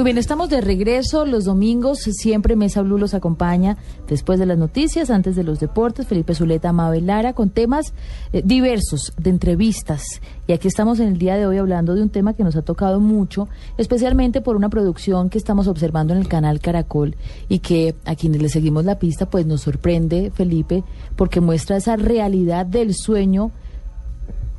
[0.08, 1.98] Bien, estamos de regreso los domingos.
[1.98, 3.76] Siempre Mesa Blue los acompaña
[4.08, 6.06] después de las noticias, antes de los deportes.
[6.06, 7.92] Felipe Zuleta, Mabel Lara, con temas
[8.32, 10.22] eh, diversos de entrevistas.
[10.46, 12.62] Y aquí estamos en el día de hoy hablando de un tema que nos ha
[12.62, 17.14] tocado mucho, especialmente por una producción que estamos observando en el canal Caracol
[17.50, 20.84] y que a quienes le seguimos la pista, pues nos sorprende, Felipe,
[21.16, 23.50] porque muestra esa realidad del sueño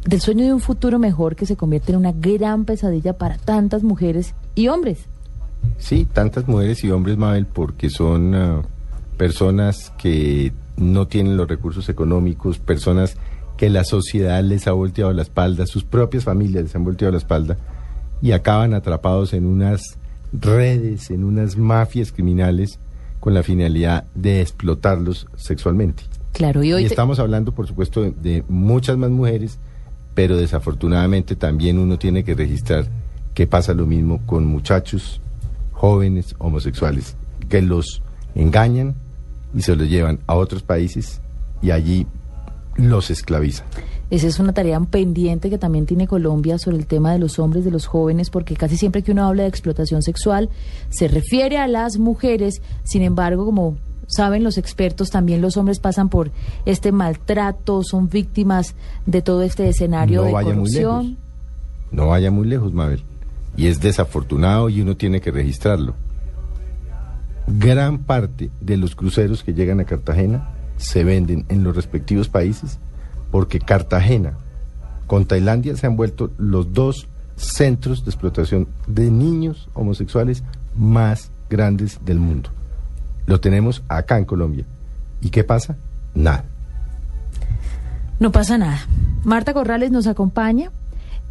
[0.05, 3.81] del sueño de un futuro mejor que se convierte en una gran pesadilla para tantas
[3.81, 5.07] mujeres y hombres.
[5.77, 8.61] Sí, tantas mujeres y hombres, Mabel, porque son ah,
[9.17, 13.15] personas que no tienen los recursos económicos, personas
[13.57, 17.17] que la sociedad les ha volteado la espalda, sus propias familias les han volteado la
[17.17, 17.57] espalda
[18.21, 19.81] y acaban atrapados en unas
[20.33, 22.79] redes, en unas mafias criminales
[23.19, 26.03] con la finalidad de explotarlos sexualmente.
[26.31, 29.57] Claro, y hoy Y te- estamos hablando, por supuesto, de, de muchas más mujeres,
[30.13, 32.85] pero desafortunadamente también uno tiene que registrar
[33.33, 35.19] que pasa lo mismo con muchachos
[35.79, 37.15] jóvenes homosexuales
[37.47, 38.01] que los
[38.35, 38.95] engañan
[39.55, 41.21] y se los llevan a otros países
[41.61, 42.05] y allí
[42.75, 43.65] los esclavizan.
[44.09, 47.63] Esa es una tarea pendiente que también tiene Colombia sobre el tema de los hombres,
[47.63, 50.49] de los jóvenes, porque casi siempre que uno habla de explotación sexual
[50.89, 53.77] se refiere a las mujeres, sin embargo, como
[54.07, 56.31] saben los expertos, también los hombres pasan por
[56.65, 58.75] este maltrato, son víctimas
[59.05, 61.05] de todo este escenario No de vaya muy corrupción.
[61.11, 61.23] lejos.
[61.91, 63.03] No vaya muy lejos, Mabel.
[63.59, 65.93] Y es desafortunado y uno tiene que registrarlo.
[67.45, 72.79] Gran parte de los cruceros que llegan a Cartagena se venden en los respectivos países
[73.31, 74.37] porque Cartagena
[75.07, 80.41] con Tailandia se han vuelto los dos centros de explotación de niños homosexuales
[80.77, 82.51] más grandes del mundo.
[83.25, 84.65] Lo tenemos acá en Colombia.
[85.19, 85.75] ¿Y qué pasa?
[86.15, 86.45] Nada.
[88.21, 88.79] No pasa nada.
[89.25, 90.71] Marta Corrales nos acompaña.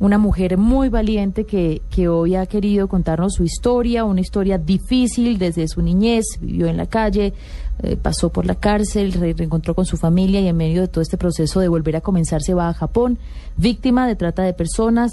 [0.01, 5.39] Una mujer muy valiente que, que hoy ha querido contarnos su historia, una historia difícil
[5.39, 7.35] desde su niñez, vivió en la calle,
[7.83, 11.03] eh, pasó por la cárcel, re- reencontró con su familia y en medio de todo
[11.03, 13.19] este proceso de volver a comenzar se va a Japón,
[13.57, 15.11] víctima de trata de personas,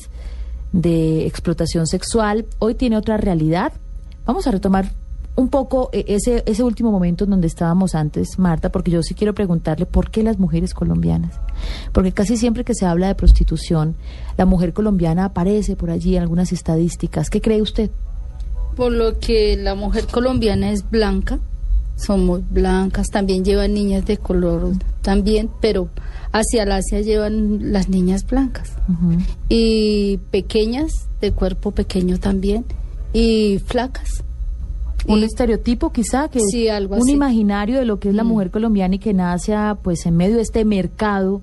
[0.72, 2.46] de explotación sexual.
[2.60, 3.74] Hoy tiene otra realidad.
[4.26, 4.92] Vamos a retomar
[5.36, 9.14] un poco eh, ese, ese último momento en donde estábamos antes, Marta, porque yo sí
[9.14, 11.34] quiero preguntarle por qué las mujeres colombianas.
[11.92, 13.96] Porque casi siempre que se habla de prostitución,
[14.38, 17.30] la mujer colombiana aparece por allí en algunas estadísticas.
[17.30, 17.90] ¿Qué cree usted?
[18.76, 21.40] Por lo que la mujer colombiana es blanca,
[21.96, 25.90] somos blancas, también llevan niñas de color también, pero
[26.34, 28.74] hacia el Asia llevan las niñas blancas.
[29.48, 32.66] Y pequeñas, de cuerpo pequeño también,
[33.14, 34.25] y flacas.
[35.08, 37.12] Un estereotipo quizá, que Sí, algo un así.
[37.12, 37.16] Mm.
[37.16, 40.36] imaginario de lo que es la mujer colombiana y que nace a, pues en medio
[40.38, 41.42] de este mercado,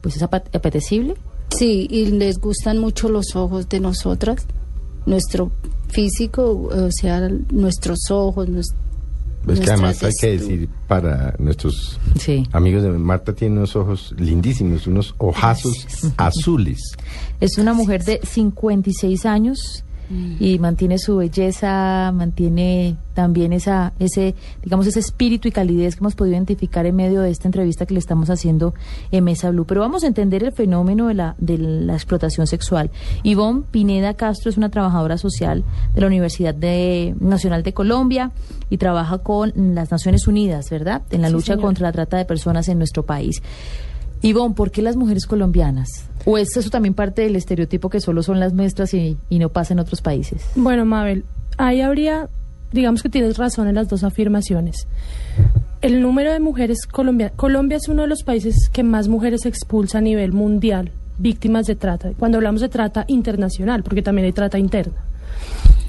[0.00, 1.14] pues es apetecible.
[1.56, 4.46] Sí, y les gustan mucho los ojos de nosotras,
[5.06, 5.50] nuestro
[5.88, 8.74] físico, o sea, nuestros ojos, nues-
[9.44, 12.46] Pues que además hay que decir para nuestros Sí.
[12.52, 15.86] amigos de Marta tiene unos ojos lindísimos, unos ojazos
[16.18, 16.78] azules.
[17.40, 24.86] Es una mujer de 56 años y mantiene su belleza, mantiene también esa, ese, digamos,
[24.86, 28.00] ese espíritu y calidez que hemos podido identificar en medio de esta entrevista que le
[28.00, 28.72] estamos haciendo
[29.10, 29.66] en Mesa Blue.
[29.66, 32.90] Pero vamos a entender el fenómeno de la, de la explotación sexual.
[33.22, 38.30] Ivonne Pineda Castro es una trabajadora social de la Universidad de- Nacional de Colombia
[38.70, 41.02] y trabaja con las Naciones Unidas, ¿verdad?
[41.10, 43.42] En la Sí, lucha contra la trata de personas en nuestro país.
[44.20, 45.88] Ivonne, ¿por qué las mujeres colombianas?
[46.30, 49.72] ¿O es eso también parte del estereotipo que solo son las nuestras y, no pasa
[49.72, 50.44] en otros países?
[50.56, 51.24] Bueno, Mabel,
[51.56, 52.28] ahí habría,
[52.70, 54.86] digamos que tienes razón en las dos afirmaciones.
[55.80, 59.98] El número de mujeres colombianas, Colombia es uno de los países que más mujeres expulsa
[59.98, 62.12] a nivel mundial, víctimas de trata.
[62.18, 65.02] Cuando hablamos de trata internacional, porque también hay trata interna.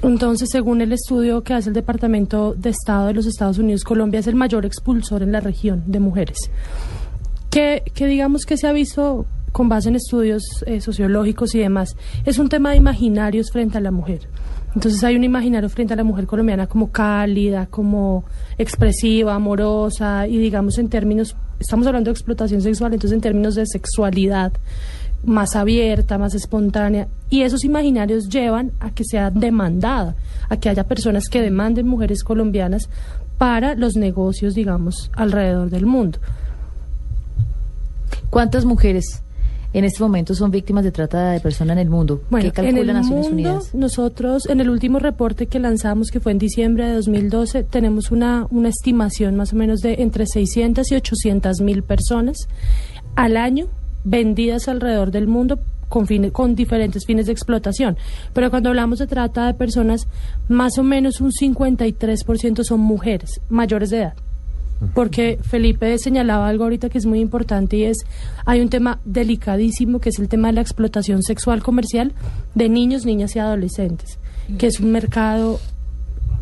[0.00, 4.20] Entonces, según el estudio que hace el Departamento de Estado de los Estados Unidos, Colombia
[4.20, 6.38] es el mayor expulsor en la región de mujeres.
[7.50, 11.96] Que, que digamos que se ha visto con base en estudios eh, sociológicos y demás,
[12.24, 14.28] es un tema de imaginarios frente a la mujer.
[14.74, 18.24] Entonces hay un imaginario frente a la mujer colombiana como cálida, como
[18.56, 23.66] expresiva, amorosa y digamos en términos, estamos hablando de explotación sexual, entonces en términos de
[23.66, 24.52] sexualidad
[25.24, 30.14] más abierta, más espontánea y esos imaginarios llevan a que sea demandada,
[30.48, 32.88] a que haya personas que demanden mujeres colombianas
[33.38, 36.20] para los negocios, digamos, alrededor del mundo.
[38.30, 39.24] ¿Cuántas mujeres
[39.72, 42.22] en este momento son víctimas de trata de personas en el mundo?
[42.30, 43.74] Bueno, ¿Qué calcula en el Naciones mundo, Unidas?
[43.74, 48.46] nosotros en el último reporte que lanzamos, que fue en diciembre de 2012, tenemos una,
[48.50, 52.48] una estimación más o menos de entre 600 y 800 mil personas
[53.14, 53.66] al año
[54.04, 57.96] vendidas alrededor del mundo con, con diferentes fines de explotación.
[58.32, 60.08] Pero cuando hablamos de trata de personas,
[60.48, 64.14] más o menos un 53% son mujeres mayores de edad
[64.94, 67.98] porque Felipe señalaba algo ahorita que es muy importante y es,
[68.46, 72.12] hay un tema delicadísimo que es el tema de la explotación sexual comercial
[72.54, 74.18] de niños, niñas y adolescentes,
[74.58, 75.60] que es un mercado,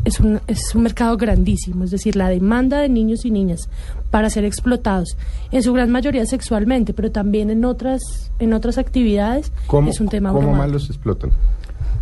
[0.05, 3.69] es un, es un mercado grandísimo, es decir, la demanda de niños y niñas
[4.09, 5.17] para ser explotados,
[5.51, 8.01] en su gran mayoría sexualmente, pero también en otras,
[8.39, 11.31] en otras actividades, ¿Cómo, es un tema cómo más los explotan?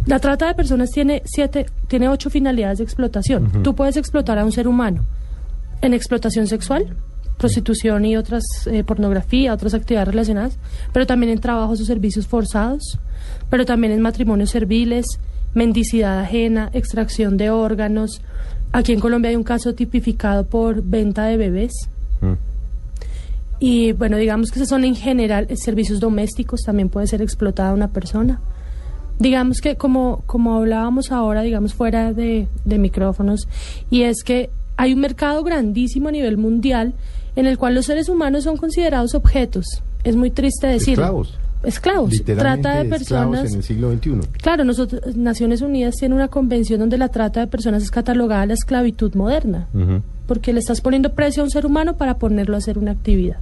[0.06, 3.48] La trata de personas tiene siete, tiene ocho finalidades de explotación.
[3.48, 3.62] Ujú.
[3.62, 5.04] Tú puedes explotar a un ser humano
[5.82, 6.96] en explotación sexual,
[7.38, 10.58] prostitución y otras, eh, pornografía, otras actividades relacionadas,
[10.92, 13.00] pero también en trabajos o servicios forzados,
[13.50, 15.06] pero también en matrimonios serviles,
[15.54, 18.22] mendicidad ajena, extracción de órganos.
[18.72, 21.72] Aquí en Colombia hay un caso tipificado por venta de bebés.
[23.60, 27.74] Y bueno, digamos que esos son en general eh, servicios domésticos, también puede ser explotada
[27.74, 28.40] una persona.
[29.20, 33.48] Digamos que como, como hablábamos ahora, digamos fuera de, de micrófonos,
[33.90, 36.94] y es que hay un mercado grandísimo a nivel mundial
[37.36, 39.66] en el cual los seres humanos son considerados objetos.
[40.04, 41.04] Es muy triste decirlo.
[41.04, 41.40] Esclavos.
[41.64, 42.12] Esclavos.
[42.12, 43.52] Literalmente Trata de esclavos personas.
[43.52, 44.40] en el siglo XXI.
[44.42, 48.54] Claro, nosotros, Naciones Unidas tiene una convención donde la trata de personas es catalogada la
[48.54, 49.68] esclavitud moderna,
[50.28, 53.38] porque le estás poniendo precio a un ser humano para ponerlo a hacer una actividad.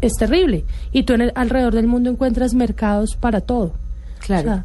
[0.00, 0.64] Es terrible.
[0.92, 3.72] Y tú en el- alrededor del mundo encuentras mercados para todo.
[4.18, 4.50] Claro.
[4.50, 4.64] O sea,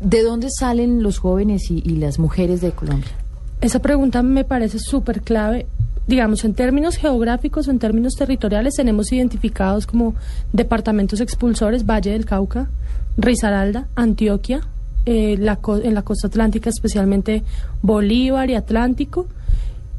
[0.00, 3.10] ¿De dónde salen los jóvenes y, y las mujeres de Colombia?
[3.60, 5.66] Esa pregunta me parece súper clave.
[6.06, 10.14] Digamos, en términos geográficos o en términos territoriales, tenemos identificados como
[10.52, 12.70] departamentos expulsores, Valle del Cauca,
[13.16, 14.60] Risaralda, Antioquia,
[15.06, 17.42] eh, la en la costa atlántica, especialmente
[17.82, 19.26] Bolívar y Atlántico,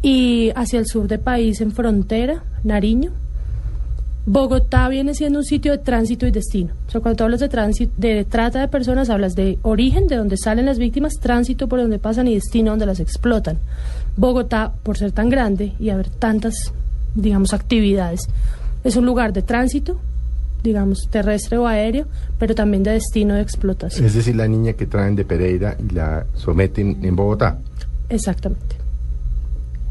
[0.01, 3.11] y hacia el sur del país, en frontera, Nariño.
[4.31, 6.75] Bogotá viene siendo un sitio de tránsito y destino.
[6.87, 10.17] O sea, cuando tú hablas de tránsito, de trata de personas, hablas de origen, de
[10.17, 13.57] donde salen las víctimas, tránsito por donde pasan y destino donde las explotan.
[14.17, 16.53] Bogotá, por ser tan grande y haber tantas,
[17.15, 18.29] digamos, actividades,
[18.83, 19.99] es un lugar de tránsito,
[20.61, 22.05] digamos, terrestre o aéreo,
[22.37, 24.05] pero también de destino de explotación.
[24.05, 27.57] Es decir, la niña que traen de Pereira y la someten en Bogotá.
[28.09, 28.78] Exactamente.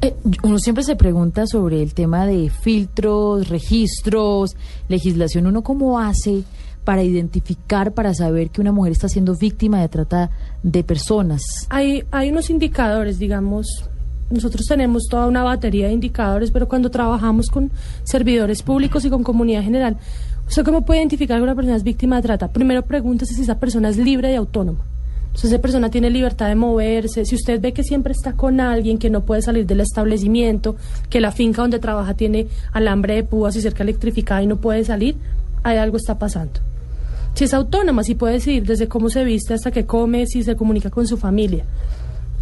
[0.01, 4.57] Eh, uno siempre se pregunta sobre el tema de filtros, registros,
[4.88, 5.46] legislación.
[5.46, 6.44] ¿Uno cómo hace
[6.84, 10.30] para identificar, para saber que una mujer está siendo víctima de trata
[10.62, 11.42] de personas?
[11.68, 13.66] Hay, hay unos indicadores, digamos.
[14.30, 17.72] Nosotros tenemos toda una batería de indicadores, pero cuando trabajamos con
[18.05, 19.96] servidores públicos y con comunidad general,
[20.46, 22.53] ¿usted cómo puede identificar que una persona es víctima de trata?
[22.53, 24.84] Primero pregúntese si esa persona es libre y autónoma.
[25.35, 28.99] Si esa persona tiene libertad de moverse, si usted ve que siempre está con alguien
[28.99, 30.74] que no puede salir del establecimiento,
[31.11, 34.85] que la finca donde trabaja tiene alambre de púas y cerca electrificada y no puede
[34.85, 35.16] salir,
[35.62, 36.61] hay algo está pasando.
[37.35, 40.57] Si es autónoma, si puede decidir desde cómo se viste hasta que come, si se
[40.57, 41.64] comunica con su familia.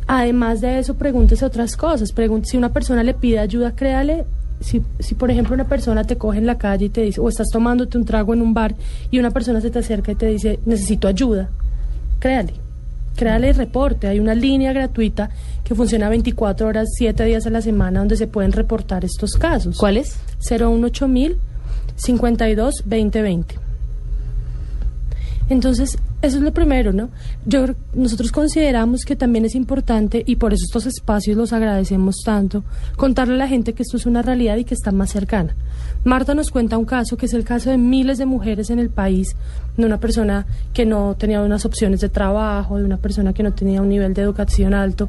[0.06, 2.12] Además de eso, pregúntese otras cosas.
[2.12, 4.24] Pregunte, si una persona le pide ayuda, créale.
[4.60, 7.28] Si, si, por ejemplo, una persona te coge en la calle y te dice, o
[7.28, 8.74] estás tomándote un trago en un bar
[9.10, 11.50] y una persona se te acerca y te dice, necesito ayuda,
[12.20, 12.65] créale
[13.16, 14.06] créale reporte.
[14.06, 15.30] Hay una línea gratuita
[15.64, 19.76] que funciona 24 horas, 7 días a la semana, donde se pueden reportar estos casos.
[19.78, 20.16] ¿Cuál es?
[20.48, 21.38] 018 mil
[21.96, 23.56] 52 2020.
[25.48, 27.10] Entonces, eso es lo primero, ¿no?
[27.44, 32.64] Yo, nosotros consideramos que también es importante, y por eso estos espacios los agradecemos tanto,
[32.96, 35.54] contarle a la gente que esto es una realidad y que está más cercana.
[36.04, 38.90] Marta nos cuenta un caso que es el caso de miles de mujeres en el
[38.90, 39.36] país,
[39.76, 43.52] de una persona que no tenía unas opciones de trabajo, de una persona que no
[43.52, 45.08] tenía un nivel de educación alto,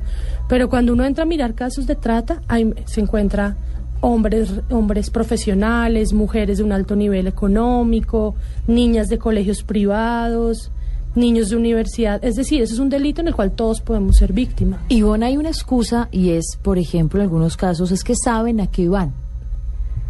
[0.50, 3.56] pero cuando uno entra a mirar casos de trata, ahí se encuentra
[4.02, 8.36] hombres, hombres profesionales, mujeres de un alto nivel económico,
[8.68, 10.72] niñas de colegios privados,
[11.18, 12.24] niños de universidad.
[12.24, 14.80] Es decir, eso es un delito en el cual todos podemos ser víctimas.
[14.88, 18.62] Y bueno, hay una excusa y es, por ejemplo, en algunos casos es que saben
[18.62, 19.14] a qué van.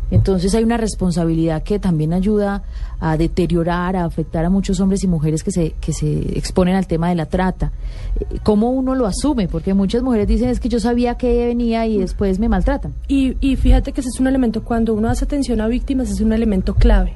[0.10, 2.64] Entonces hay una responsabilidad que también ayuda
[3.00, 6.88] a deteriorar, a afectar a muchos hombres y mujeres que se, que se exponen al
[6.88, 7.74] tema de la trata.
[8.20, 9.48] Eh, ¿Cómo uno lo asume?
[9.48, 12.94] Porque muchas mujeres dicen es que yo sabía que venía y después me maltratan.
[13.08, 16.22] Y, y fíjate que ese es un elemento, cuando uno hace atención a víctimas, es
[16.22, 17.16] un elemento clave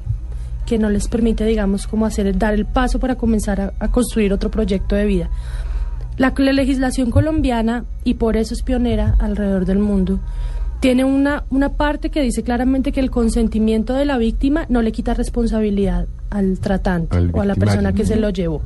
[0.66, 4.32] que no les permite, digamos, como hacer, dar el paso para comenzar a, a construir
[4.32, 5.30] otro proyecto de vida.
[6.18, 10.20] La, la legislación colombiana, y por eso es pionera alrededor del mundo,
[10.80, 14.90] tiene una, una parte que dice claramente que el consentimiento de la víctima no le
[14.90, 18.62] quita responsabilidad al tratante o a la persona que se lo llevó.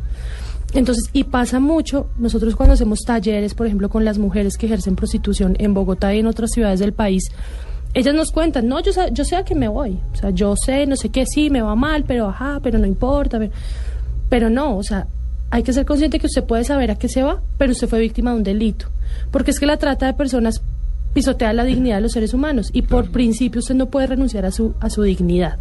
[0.72, 4.97] Entonces, y pasa mucho, nosotros cuando hacemos talleres, por ejemplo, con las mujeres que ejercen
[4.97, 7.30] prostitución en Bogotá y en otras ciudades del país,
[7.97, 10.55] ellas nos cuentan, no, yo, sé- yo sé a qué me voy, o sea, yo
[10.55, 13.53] sé, no sé qué, sí, me va mal, pero ajá, pero no importa, pero,
[14.28, 15.07] pero no, o sea,
[15.51, 17.99] hay que ser consciente que usted puede saber a qué se va, pero usted fue
[18.01, 18.86] víctima de un delito,
[19.30, 20.61] porque es que la trata de personas
[21.14, 24.51] pisotea la dignidad de los seres humanos y por principio usted no puede renunciar a
[24.51, 25.57] su, a su dignidad.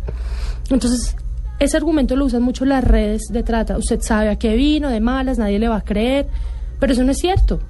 [0.70, 1.16] Entonces,
[1.60, 3.78] ese argumento lo usan mucho las redes de trata.
[3.78, 6.28] Usted sabe a qué vino, de malas, nadie le va a creer,
[6.82, 7.62] pero eso no es cierto.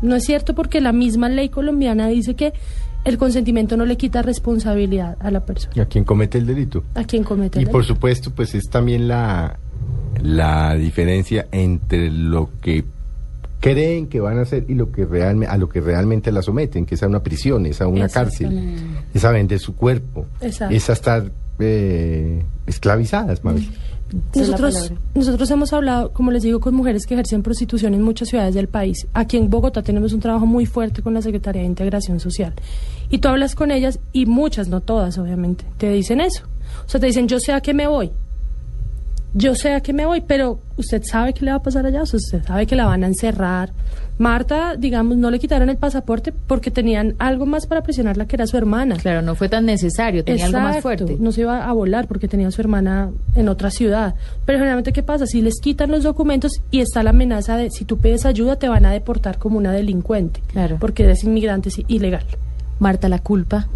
[0.00, 2.54] No es cierto porque la misma ley colombiana dice que
[3.08, 6.84] el consentimiento no le quita responsabilidad a la persona, A quien comete el delito.
[6.94, 7.94] a quien comete Y el por delito.
[7.94, 9.58] supuesto, pues es también la,
[10.22, 12.84] la diferencia entre lo que
[13.60, 16.86] creen que van a hacer y lo que realmente a lo que realmente la someten,
[16.86, 18.78] que es a una prisión, es a una cárcel,
[19.12, 20.74] es a vender su cuerpo, Exacto.
[20.74, 23.66] es a estar eh, esclavizadas, Mabel.
[24.34, 28.54] Nosotros, nosotros hemos hablado, como les digo, con mujeres que ejercen prostitución en muchas ciudades
[28.54, 29.06] del país.
[29.12, 32.54] Aquí en Bogotá tenemos un trabajo muy fuerte con la Secretaría de Integración Social.
[33.10, 36.44] Y tú hablas con ellas, y muchas, no todas, obviamente, te dicen eso.
[36.86, 38.10] O sea, te dicen, yo sé a qué me voy.
[39.34, 42.02] Yo sé a qué me voy, pero usted sabe qué le va a pasar allá.
[42.02, 43.72] O sea, usted sabe que la van a encerrar.
[44.16, 48.46] Marta, digamos, no le quitaron el pasaporte porque tenían algo más para presionarla que era
[48.46, 48.96] su hermana.
[48.96, 51.16] Claro, no fue tan necesario, tenía algo más fuerte.
[51.20, 54.14] No se iba a volar porque tenía a su hermana en otra ciudad.
[54.44, 55.26] Pero generalmente, ¿qué pasa?
[55.26, 58.68] Si les quitan los documentos y está la amenaza de si tú pides ayuda, te
[58.68, 60.42] van a deportar como una delincuente.
[60.48, 60.78] Claro.
[60.80, 62.24] Porque eres inmigrante es ilegal.
[62.78, 63.68] Marta, la culpa.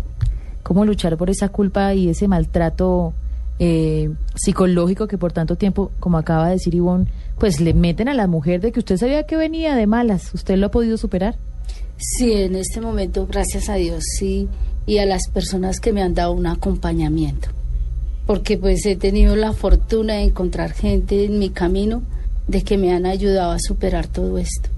[0.62, 3.12] ¿Cómo luchar por esa culpa y ese maltrato
[3.58, 7.06] eh, psicológico que por tanto tiempo, como acaba de decir Ivonne,
[7.38, 10.32] pues le meten a la mujer de que usted sabía que venía de malas?
[10.34, 11.36] ¿Usted lo ha podido superar?
[11.96, 14.48] Sí, en este momento, gracias a Dios, sí,
[14.86, 17.48] y a las personas que me han dado un acompañamiento,
[18.26, 22.02] porque pues he tenido la fortuna de encontrar gente en mi camino
[22.48, 24.68] de que me han ayudado a superar todo esto.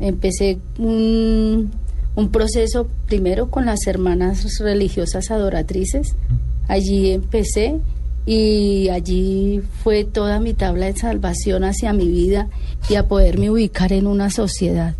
[0.00, 1.72] Empecé un,
[2.14, 6.14] un proceso primero con las hermanas religiosas adoratrices,
[6.68, 7.80] Allí empecé
[8.24, 12.48] y allí fue toda mi tabla de salvación hacia mi vida
[12.88, 14.94] y a poderme ubicar en una sociedad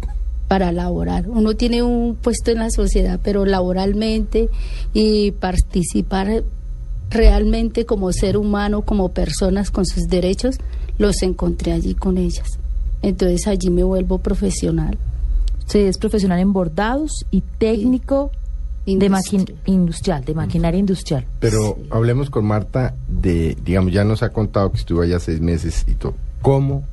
[0.49, 1.29] para laborar.
[1.29, 4.51] Uno tiene un puesto en la sociedad, pero laboralmente
[4.93, 6.43] y participar
[7.11, 10.57] realmente como ser humano, como personas con sus derechos,
[10.99, 12.59] los encontré allí con ellas.
[13.03, 14.99] Entonces allí me vuelvo profesional.
[15.73, 18.31] Usted es profesional en bordados y técnico
[18.85, 21.25] de maquin industrial, de maquinaria industrial.
[21.41, 25.87] Pero hablemos con Marta de, digamos, ya nos ha contado que estuvo allá seis meses
[25.89, 26.15] y todo.
[26.43, 26.85] ¿Cómo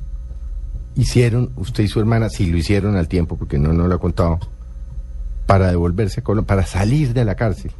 [0.96, 4.00] hicieron usted y su hermana, si lo hicieron al tiempo, porque no nos lo ha
[4.00, 4.38] contado,
[5.44, 7.72] para devolverse a Colombia, para salir de la cárcel?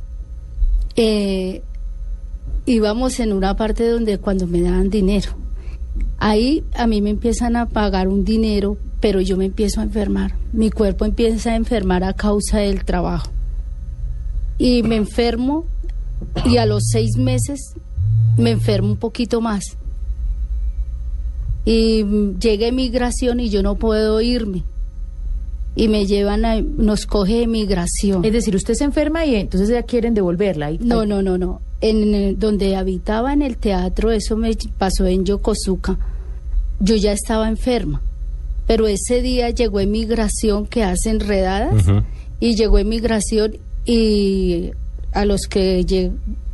[0.96, 1.62] Eh,
[2.66, 5.30] íbamos en una parte donde cuando me daban dinero,
[6.18, 10.34] ahí a mí me empiezan a pagar un dinero, pero yo me empiezo a enfermar.
[10.53, 13.30] Mi cuerpo empieza a enfermar a causa del trabajo.
[14.59, 15.64] Y me enfermo
[16.45, 17.74] y a los seis meses
[18.36, 19.64] me enfermo un poquito más.
[21.64, 22.05] Y
[22.41, 24.64] llega emigración y yo no puedo irme.
[25.76, 28.24] Y me llevan a, nos coge emigración.
[28.24, 30.72] Es decir, usted se enferma y entonces ya quieren devolverla.
[30.80, 31.61] No, no, no, no.
[31.80, 35.98] En el- donde habitaba en el teatro, eso me pasó en Yokosuka.
[36.78, 38.02] Yo ya estaba enferma.
[38.66, 41.84] Pero ese día llegó emigración que hace enredadas
[42.38, 44.70] y llegó emigración y
[45.12, 45.84] a los que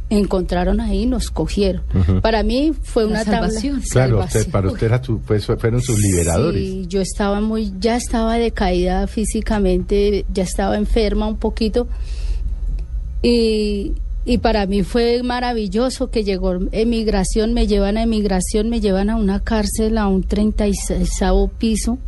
[0.08, 1.82] encontraron ahí nos cogieron.
[2.22, 3.82] Para mí fue La una tabla- salvación.
[3.90, 4.40] Claro, salvación.
[4.42, 5.00] usted, para usted era
[5.58, 6.62] fueron sus liberadores.
[6.62, 11.88] Sí, yo estaba muy, ya estaba decaída físicamente, ya estaba enferma un poquito.
[13.22, 13.92] Y,
[14.28, 19.14] y para mí fue maravilloso que llegó emigración, me llevan a emigración, me llevan a
[19.14, 21.08] una cárcel a un 36
[21.58, 21.98] piso.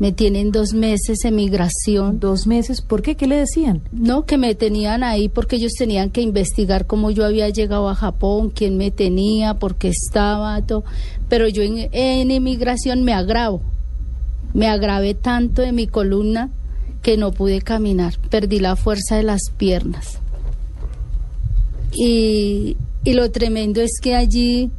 [0.00, 2.18] Me tienen dos meses emigración.
[2.18, 3.14] Dos meses, ¿por qué?
[3.14, 3.80] ¿Qué le decían?
[3.92, 7.94] No, que me tenían ahí porque ellos tenían que investigar cómo yo había llegado a
[7.94, 10.82] Japón, quién me tenía, por qué estaba, todo.
[11.28, 13.62] Pero yo en, en emigración me agravo.
[14.52, 16.50] Me agravé tanto de mi columna
[17.02, 18.14] que no pude caminar.
[18.30, 20.18] Perdí la fuerza de las piernas.
[21.98, 24.70] Y, y lo tremendo es que allí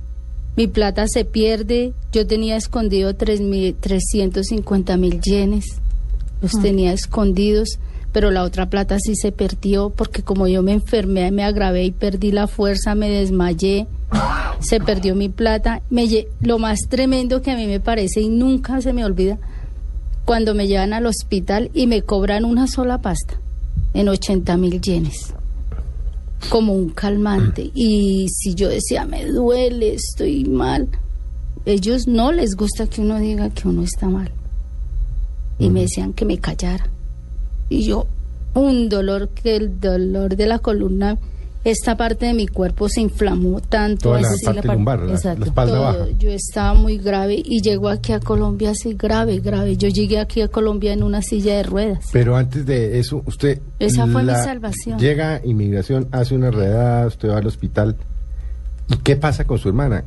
[0.56, 1.94] mi plata se pierde.
[2.12, 5.66] Yo tenía escondido tres mil- 350 mil yenes.
[6.42, 6.62] Los Ah.
[6.62, 7.80] tenía escondidos,
[8.12, 11.92] pero la otra plata sí se perdió porque como yo me enfermé, me agravé y
[11.92, 13.88] perdí la fuerza, me desmayé.
[14.60, 15.82] Se perdió mi plata.
[15.90, 19.38] Me lle- lo más tremendo que a mí me parece y nunca se me olvida
[20.26, 23.40] cuando me llevan al hospital y me cobran una sola pasta
[23.94, 25.34] en 80 mil yenes
[26.50, 27.72] como un calmante.
[27.74, 30.88] Y si yo decía, me duele, estoy mal,
[31.66, 34.32] ellos no les gusta que uno diga que uno está mal.
[35.60, 36.90] Y me decían que me callara.
[37.70, 38.08] Y yo,
[38.54, 41.18] un dolor, que el dolor de la columna,
[41.70, 44.10] esta parte de mi cuerpo se inflamó tanto.
[44.10, 45.46] Toda la parte par- lumbar, la- la Exacto.
[45.46, 45.84] espalda Todo.
[45.84, 46.06] baja.
[46.18, 49.76] Yo estaba muy grave y llego aquí a Colombia así grave, grave.
[49.78, 52.06] Yo llegué aquí a Colombia en una silla de ruedas.
[52.12, 53.60] Pero antes de eso, usted...
[53.80, 55.00] Esa fue mi salvación.
[55.00, 57.96] Llega inmigración, hace una redada, usted va al hospital.
[58.90, 60.06] ¿Y qué pasa con su hermana?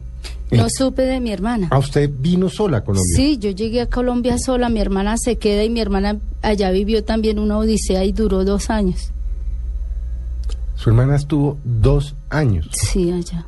[0.50, 1.68] No supe de mi hermana.
[1.70, 3.12] ¿A usted vino sola a Colombia?
[3.14, 7.04] Sí, yo llegué a Colombia sola, mi hermana se queda y mi hermana allá vivió
[7.04, 9.12] también una odisea y duró dos años.
[10.80, 12.66] Su hermana estuvo dos años.
[12.72, 13.46] Sí, allá.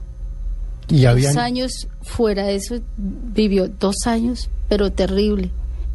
[0.89, 1.33] Y habían...
[1.33, 5.51] Dos años fuera de eso, vivió dos años, pero terrible.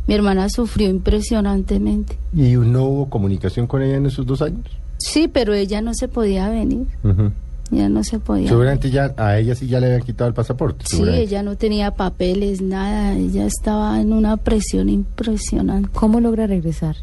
[0.08, 2.18] Mi hermana sufrió impresionantemente.
[2.34, 4.66] ¿Y no hubo comunicación con ella en esos dos años?
[4.98, 7.32] Sí, pero ella no se podía venir, Ujú.
[7.70, 8.48] ya no se podía.
[8.48, 10.86] Seguramente ya a ella sí ya le habían quitado el pasaporte.
[10.88, 15.90] Sí, ella no tenía papeles, nada, ella estaba en una presión impresionante.
[15.94, 16.96] ¿Cómo logra regresar?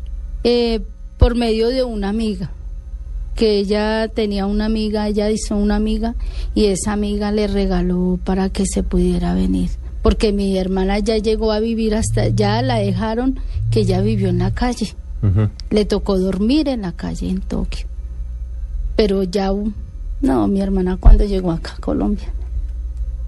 [0.43, 0.81] Eh,
[1.19, 2.51] por medio de una amiga,
[3.35, 6.15] que ella tenía una amiga, ella hizo una amiga
[6.55, 9.71] y esa amiga le regaló para que se pudiera venir.
[10.03, 14.39] Porque mi hermana ya llegó a vivir hasta, ya la dejaron que ella vivió en
[14.39, 14.95] la calle.
[15.71, 17.87] Le tocó dormir en la calle en Tokio.
[18.95, 19.51] Pero ya,
[20.21, 22.29] no, mi hermana cuando llegó acá a Colombia.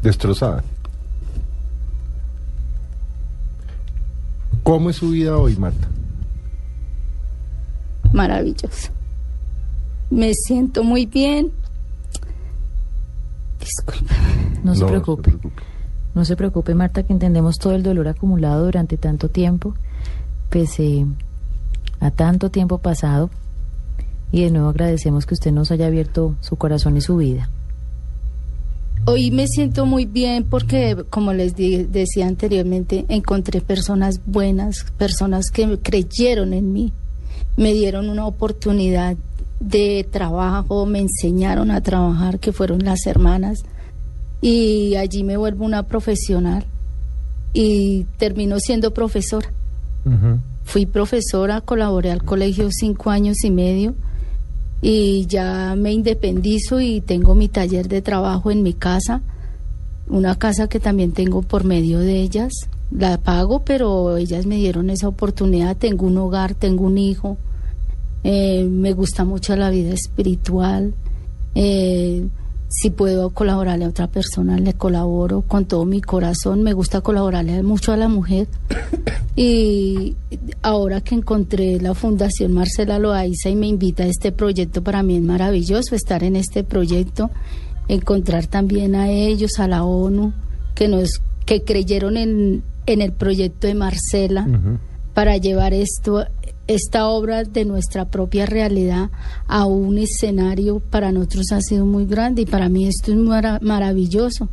[0.02, 0.62] Destrozada.
[4.62, 5.88] ¿Cómo es su vida hoy, Marta?
[8.16, 8.95] maravilloso.
[10.10, 11.50] Me siento muy bien.
[13.60, 14.14] Disculpe.
[14.62, 15.34] No se No, preocupe.
[16.14, 19.74] No se preocupe, Marta, que entendemos todo el dolor acumulado durante tanto tiempo,
[20.48, 21.04] pese
[22.00, 23.30] a tanto tiempo pasado.
[24.32, 27.48] Y de nuevo agradecemos que usted nos haya abierto su corazón y su vida.
[29.04, 35.50] Hoy me siento muy bien porque, como les di- decía anteriormente, encontré personas buenas, personas
[35.52, 36.92] que creyeron en mí,
[37.56, 39.16] me dieron una oportunidad
[39.60, 43.64] de trabajo, me enseñaron a trabajar, que fueron las hermanas,
[44.40, 46.64] y allí me vuelvo una profesional
[47.52, 49.50] y termino siendo profesora.
[50.62, 53.94] Fui profesora, colaboré al colegio cinco años y medio
[54.82, 59.22] y ya me independizo y tengo mi taller de trabajo en mi casa,
[60.08, 62.52] una casa que también tengo por medio de ellas.
[62.92, 65.76] La pago, pero ellas me dieron esa oportunidad.
[65.76, 67.36] Tengo un hogar, tengo un hijo.
[68.28, 70.94] Eh, me gusta mucho la vida espiritual.
[71.54, 72.26] Eh,
[72.68, 76.64] si puedo colaborarle a otra persona, le colaboro con todo mi corazón.
[76.64, 78.48] Me gusta colaborarle mucho a la mujer.
[79.38, 80.16] Y
[80.62, 85.16] ahora que encontré la Fundación Marcela Loaiza y me invita a este proyecto, para mí
[85.16, 87.30] es maravilloso estar en este proyecto,
[87.86, 90.32] encontrar también a ellos, a la ONU,
[90.74, 94.48] que nos que creyeron en, en el proyecto de Marcela
[95.12, 96.24] para llevar esto
[96.66, 99.10] esta obra de nuestra propia realidad
[99.46, 103.58] a un escenario para nosotros ha sido muy grande y para mí esto es mara-
[103.62, 104.48] maravilloso.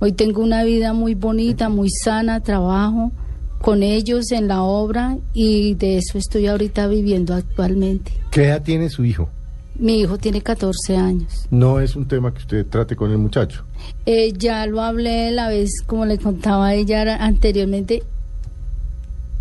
[0.00, 3.12] Hoy tengo una vida muy bonita, muy sana, trabajo
[3.60, 8.10] con ellos en la obra y de eso estoy ahorita viviendo actualmente.
[8.32, 9.28] ¿Qué edad tiene su hijo?
[9.78, 11.46] Mi hijo tiene 14 años.
[11.50, 13.64] No es un tema que usted trate con el muchacho.
[14.04, 18.02] Eh, ya lo hablé la vez, como le contaba a ella anteriormente,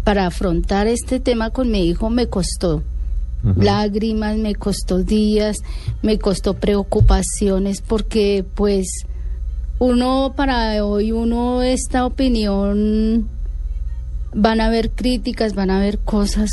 [0.03, 2.83] para afrontar este tema con mi hijo me costó
[3.43, 5.57] lágrimas, me costó días,
[6.01, 8.87] me costó preocupaciones, porque pues
[9.79, 13.27] uno para hoy, uno esta opinión,
[14.33, 16.49] van a haber críticas, van a haber cosas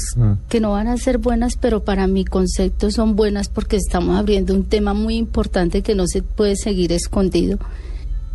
[0.49, 4.55] que no van a ser buenas, pero para mi concepto son buenas porque estamos abriendo
[4.55, 7.59] un tema muy importante que no se puede seguir escondido.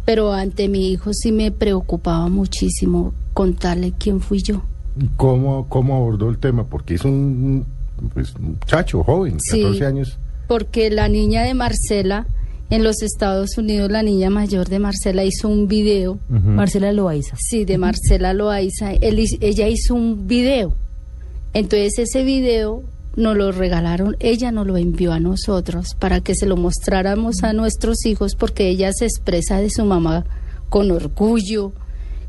[0.05, 4.64] Pero ante mi hijo sí me preocupaba muchísimo contarle quién fui yo.
[4.99, 6.65] ¿Y ¿Cómo, ¿Cómo abordó el tema?
[6.65, 7.65] Porque es un
[8.13, 9.61] pues, muchacho joven, Sí.
[9.61, 10.17] 14 años.
[10.47, 12.27] Porque la niña de Marcela,
[12.69, 16.19] en los Estados Unidos, la niña mayor de Marcela hizo un video.
[16.29, 17.35] Marcela Loaiza.
[17.39, 18.93] Sí, de Marcela Loaiza.
[18.93, 20.73] Él ella hizo un video.
[21.53, 22.83] Entonces ese video
[23.15, 27.53] nos lo regalaron, ella nos lo envió a nosotros para que se lo mostráramos a
[27.53, 30.25] nuestros hijos porque ella se expresa de su mamá
[30.69, 31.73] con orgullo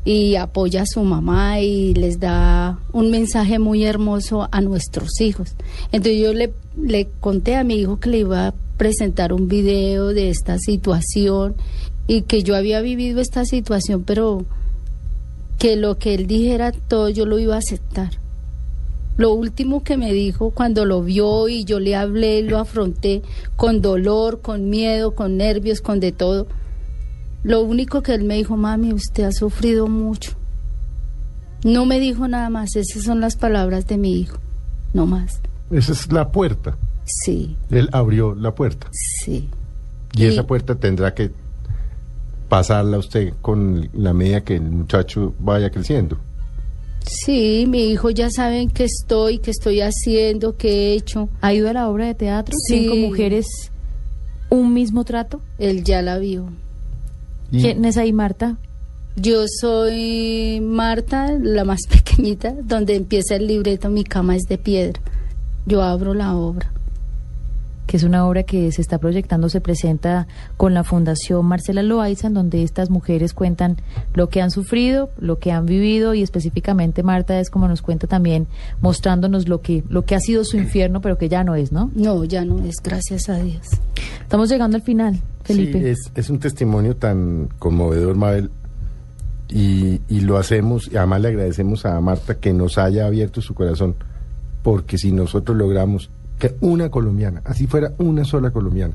[0.05, 5.55] y apoya a su mamá y les da un mensaje muy hermoso a nuestros hijos.
[5.91, 10.09] Entonces yo le, le conté a mi hijo que le iba a presentar un video
[10.09, 11.55] de esta situación
[12.07, 14.45] y que yo había vivido esta situación, pero
[15.57, 18.19] que lo que él dijera todo yo lo iba a aceptar.
[19.17, 23.21] Lo último que me dijo cuando lo vio y yo le hablé, lo afronté
[23.55, 26.47] con dolor, con miedo, con nervios, con de todo.
[27.45, 30.31] Lo único que él me dijo, mami, usted ha sufrido mucho.
[31.63, 34.37] No me dijo nada más, esas son las palabras de mi hijo,
[34.93, 35.41] no más.
[35.69, 36.75] Esa es la puerta.
[37.05, 38.87] Sí, Él abrió la puerta.
[38.91, 39.47] sí.
[40.15, 41.31] Y Y- esa puerta tendrá que
[42.49, 46.17] pasarla usted con la medida que el muchacho vaya creciendo.
[47.01, 51.29] Sí, mi hijo ya saben que estoy, que estoy haciendo, que he hecho.
[51.41, 52.55] ¿Ha ido a la obra de teatro?
[52.67, 52.79] Sí.
[52.79, 53.45] ¿Cinco mujeres,
[54.49, 55.41] un mismo trato?
[55.59, 56.49] Él ya la vio.
[57.51, 58.57] ¿Quién es ahí, Marta?
[59.15, 65.01] Yo soy Marta, la más pequeñita, donde empieza el libreto Mi cama es de piedra.
[65.65, 66.71] Yo abro la obra.
[67.87, 70.27] Que es una obra que se está proyectando, se presenta
[70.57, 73.77] con la Fundación Marcela Loaiza, en donde estas mujeres cuentan
[74.13, 78.07] lo que han sufrido, lo que han vivido y específicamente Marta es como nos cuenta
[78.07, 78.47] también
[78.81, 81.91] mostrándonos lo que lo que ha sido su infierno, pero que ya no es, ¿no?
[81.95, 83.67] No, ya no es, gracias a Dios.
[84.21, 85.79] Estamos llegando al final, Felipe.
[85.79, 88.49] Sí, es, es un testimonio tan conmovedor, Mabel.
[89.47, 93.53] Y, y lo hacemos, y además le agradecemos a Marta que nos haya abierto su
[93.53, 93.95] corazón,
[94.63, 96.09] porque si nosotros logramos
[96.39, 98.93] que una colombiana, así fuera una sola colombiana,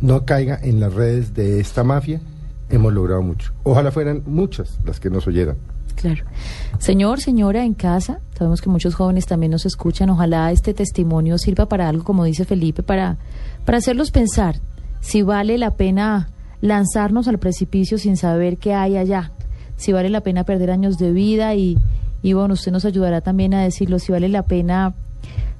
[0.00, 2.20] no caiga en las redes de esta mafia,
[2.68, 3.52] hemos logrado mucho.
[3.62, 5.56] Ojalá fueran muchas las que nos oyeran.
[5.94, 6.24] Claro.
[6.78, 10.10] Señor, señora, en casa, sabemos que muchos jóvenes también nos escuchan.
[10.10, 13.16] Ojalá este testimonio sirva para algo, como dice Felipe, para,
[13.64, 14.60] para hacerlos pensar
[15.00, 16.28] si vale la pena
[16.60, 19.32] lanzarnos al precipicio sin saber qué hay allá,
[19.76, 21.78] si vale la pena perder años de vida y,
[22.22, 24.94] y bueno, usted nos ayudará también a decirlo, si vale la pena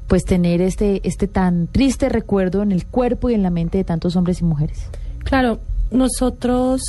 [0.06, 3.84] pues tener este, este tan triste recuerdo en el cuerpo y en la mente de
[3.84, 4.88] tantos hombres y mujeres.
[5.24, 6.82] Claro, nosotros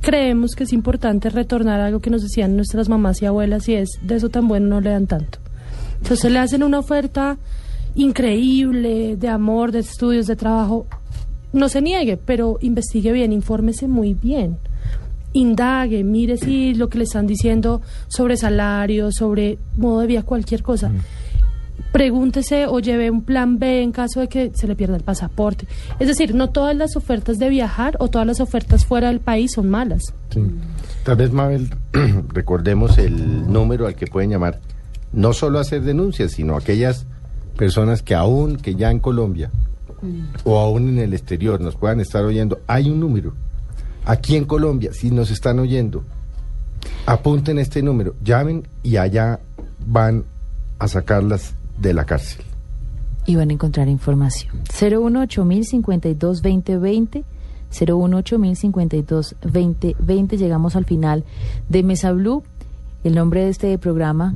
[0.00, 3.74] creemos que es importante retornar a algo que nos decían nuestras mamás y abuelas y
[3.74, 5.38] es de eso tan bueno no le dan tanto.
[6.00, 7.38] Entonces le hacen una oferta
[7.94, 10.86] increíble de amor, de estudios, de trabajo.
[11.52, 14.58] No se niegue, pero investigue bien, infórmese muy bien.
[15.34, 20.62] Indague, mire si lo que le están diciendo sobre salario, sobre modo de vida, cualquier
[20.62, 20.90] cosa.
[21.92, 25.66] Pregúntese o lleve un plan B en caso de que se le pierda el pasaporte.
[26.00, 29.52] Es decir, no todas las ofertas de viajar o todas las ofertas fuera del país
[29.52, 30.02] son malas.
[30.30, 30.40] Sí.
[31.04, 31.68] Tal vez, Mabel,
[32.28, 34.60] recordemos el número al que pueden llamar,
[35.12, 37.06] no solo a hacer denuncias, sino aquellas
[37.56, 39.50] personas que aún, que ya en Colombia
[40.42, 42.60] o aún en el exterior nos puedan estar oyendo.
[42.66, 43.34] Hay un número.
[44.04, 46.02] Aquí en Colombia, si nos están oyendo,
[47.06, 49.38] apunten este número, llamen y allá
[49.86, 50.24] van
[50.78, 52.44] a sacarlas de la cárcel.
[53.26, 54.62] Y van a encontrar información.
[54.64, 57.24] 018 52 2020
[57.70, 61.24] 018 52 2020 Llegamos al final
[61.68, 62.42] de Mesa Blue.
[63.04, 64.34] El nombre de este programa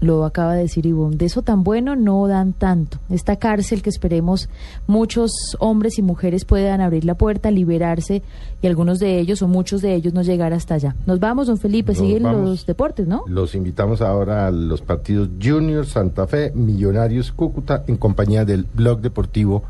[0.00, 2.98] lo acaba de decir Ivonne, de eso tan bueno no dan tanto.
[3.08, 4.48] Esta cárcel que esperemos
[4.86, 8.22] muchos hombres y mujeres puedan abrir la puerta, liberarse
[8.60, 10.94] y algunos de ellos o muchos de ellos no llegar hasta allá.
[11.06, 12.40] Nos vamos, don Felipe, Nos siguen vamos.
[12.42, 13.24] los deportes, ¿no?
[13.26, 19.00] Los invitamos ahora a los partidos Junior, Santa Fe, Millonarios, Cúcuta, en compañía del blog
[19.00, 19.62] deportivo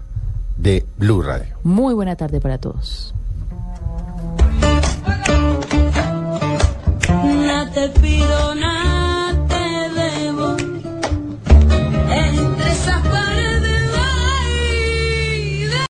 [0.56, 1.56] de Blue Radio.
[1.62, 3.14] Muy buena tarde para todos.
[7.46, 8.73] No te pido nada.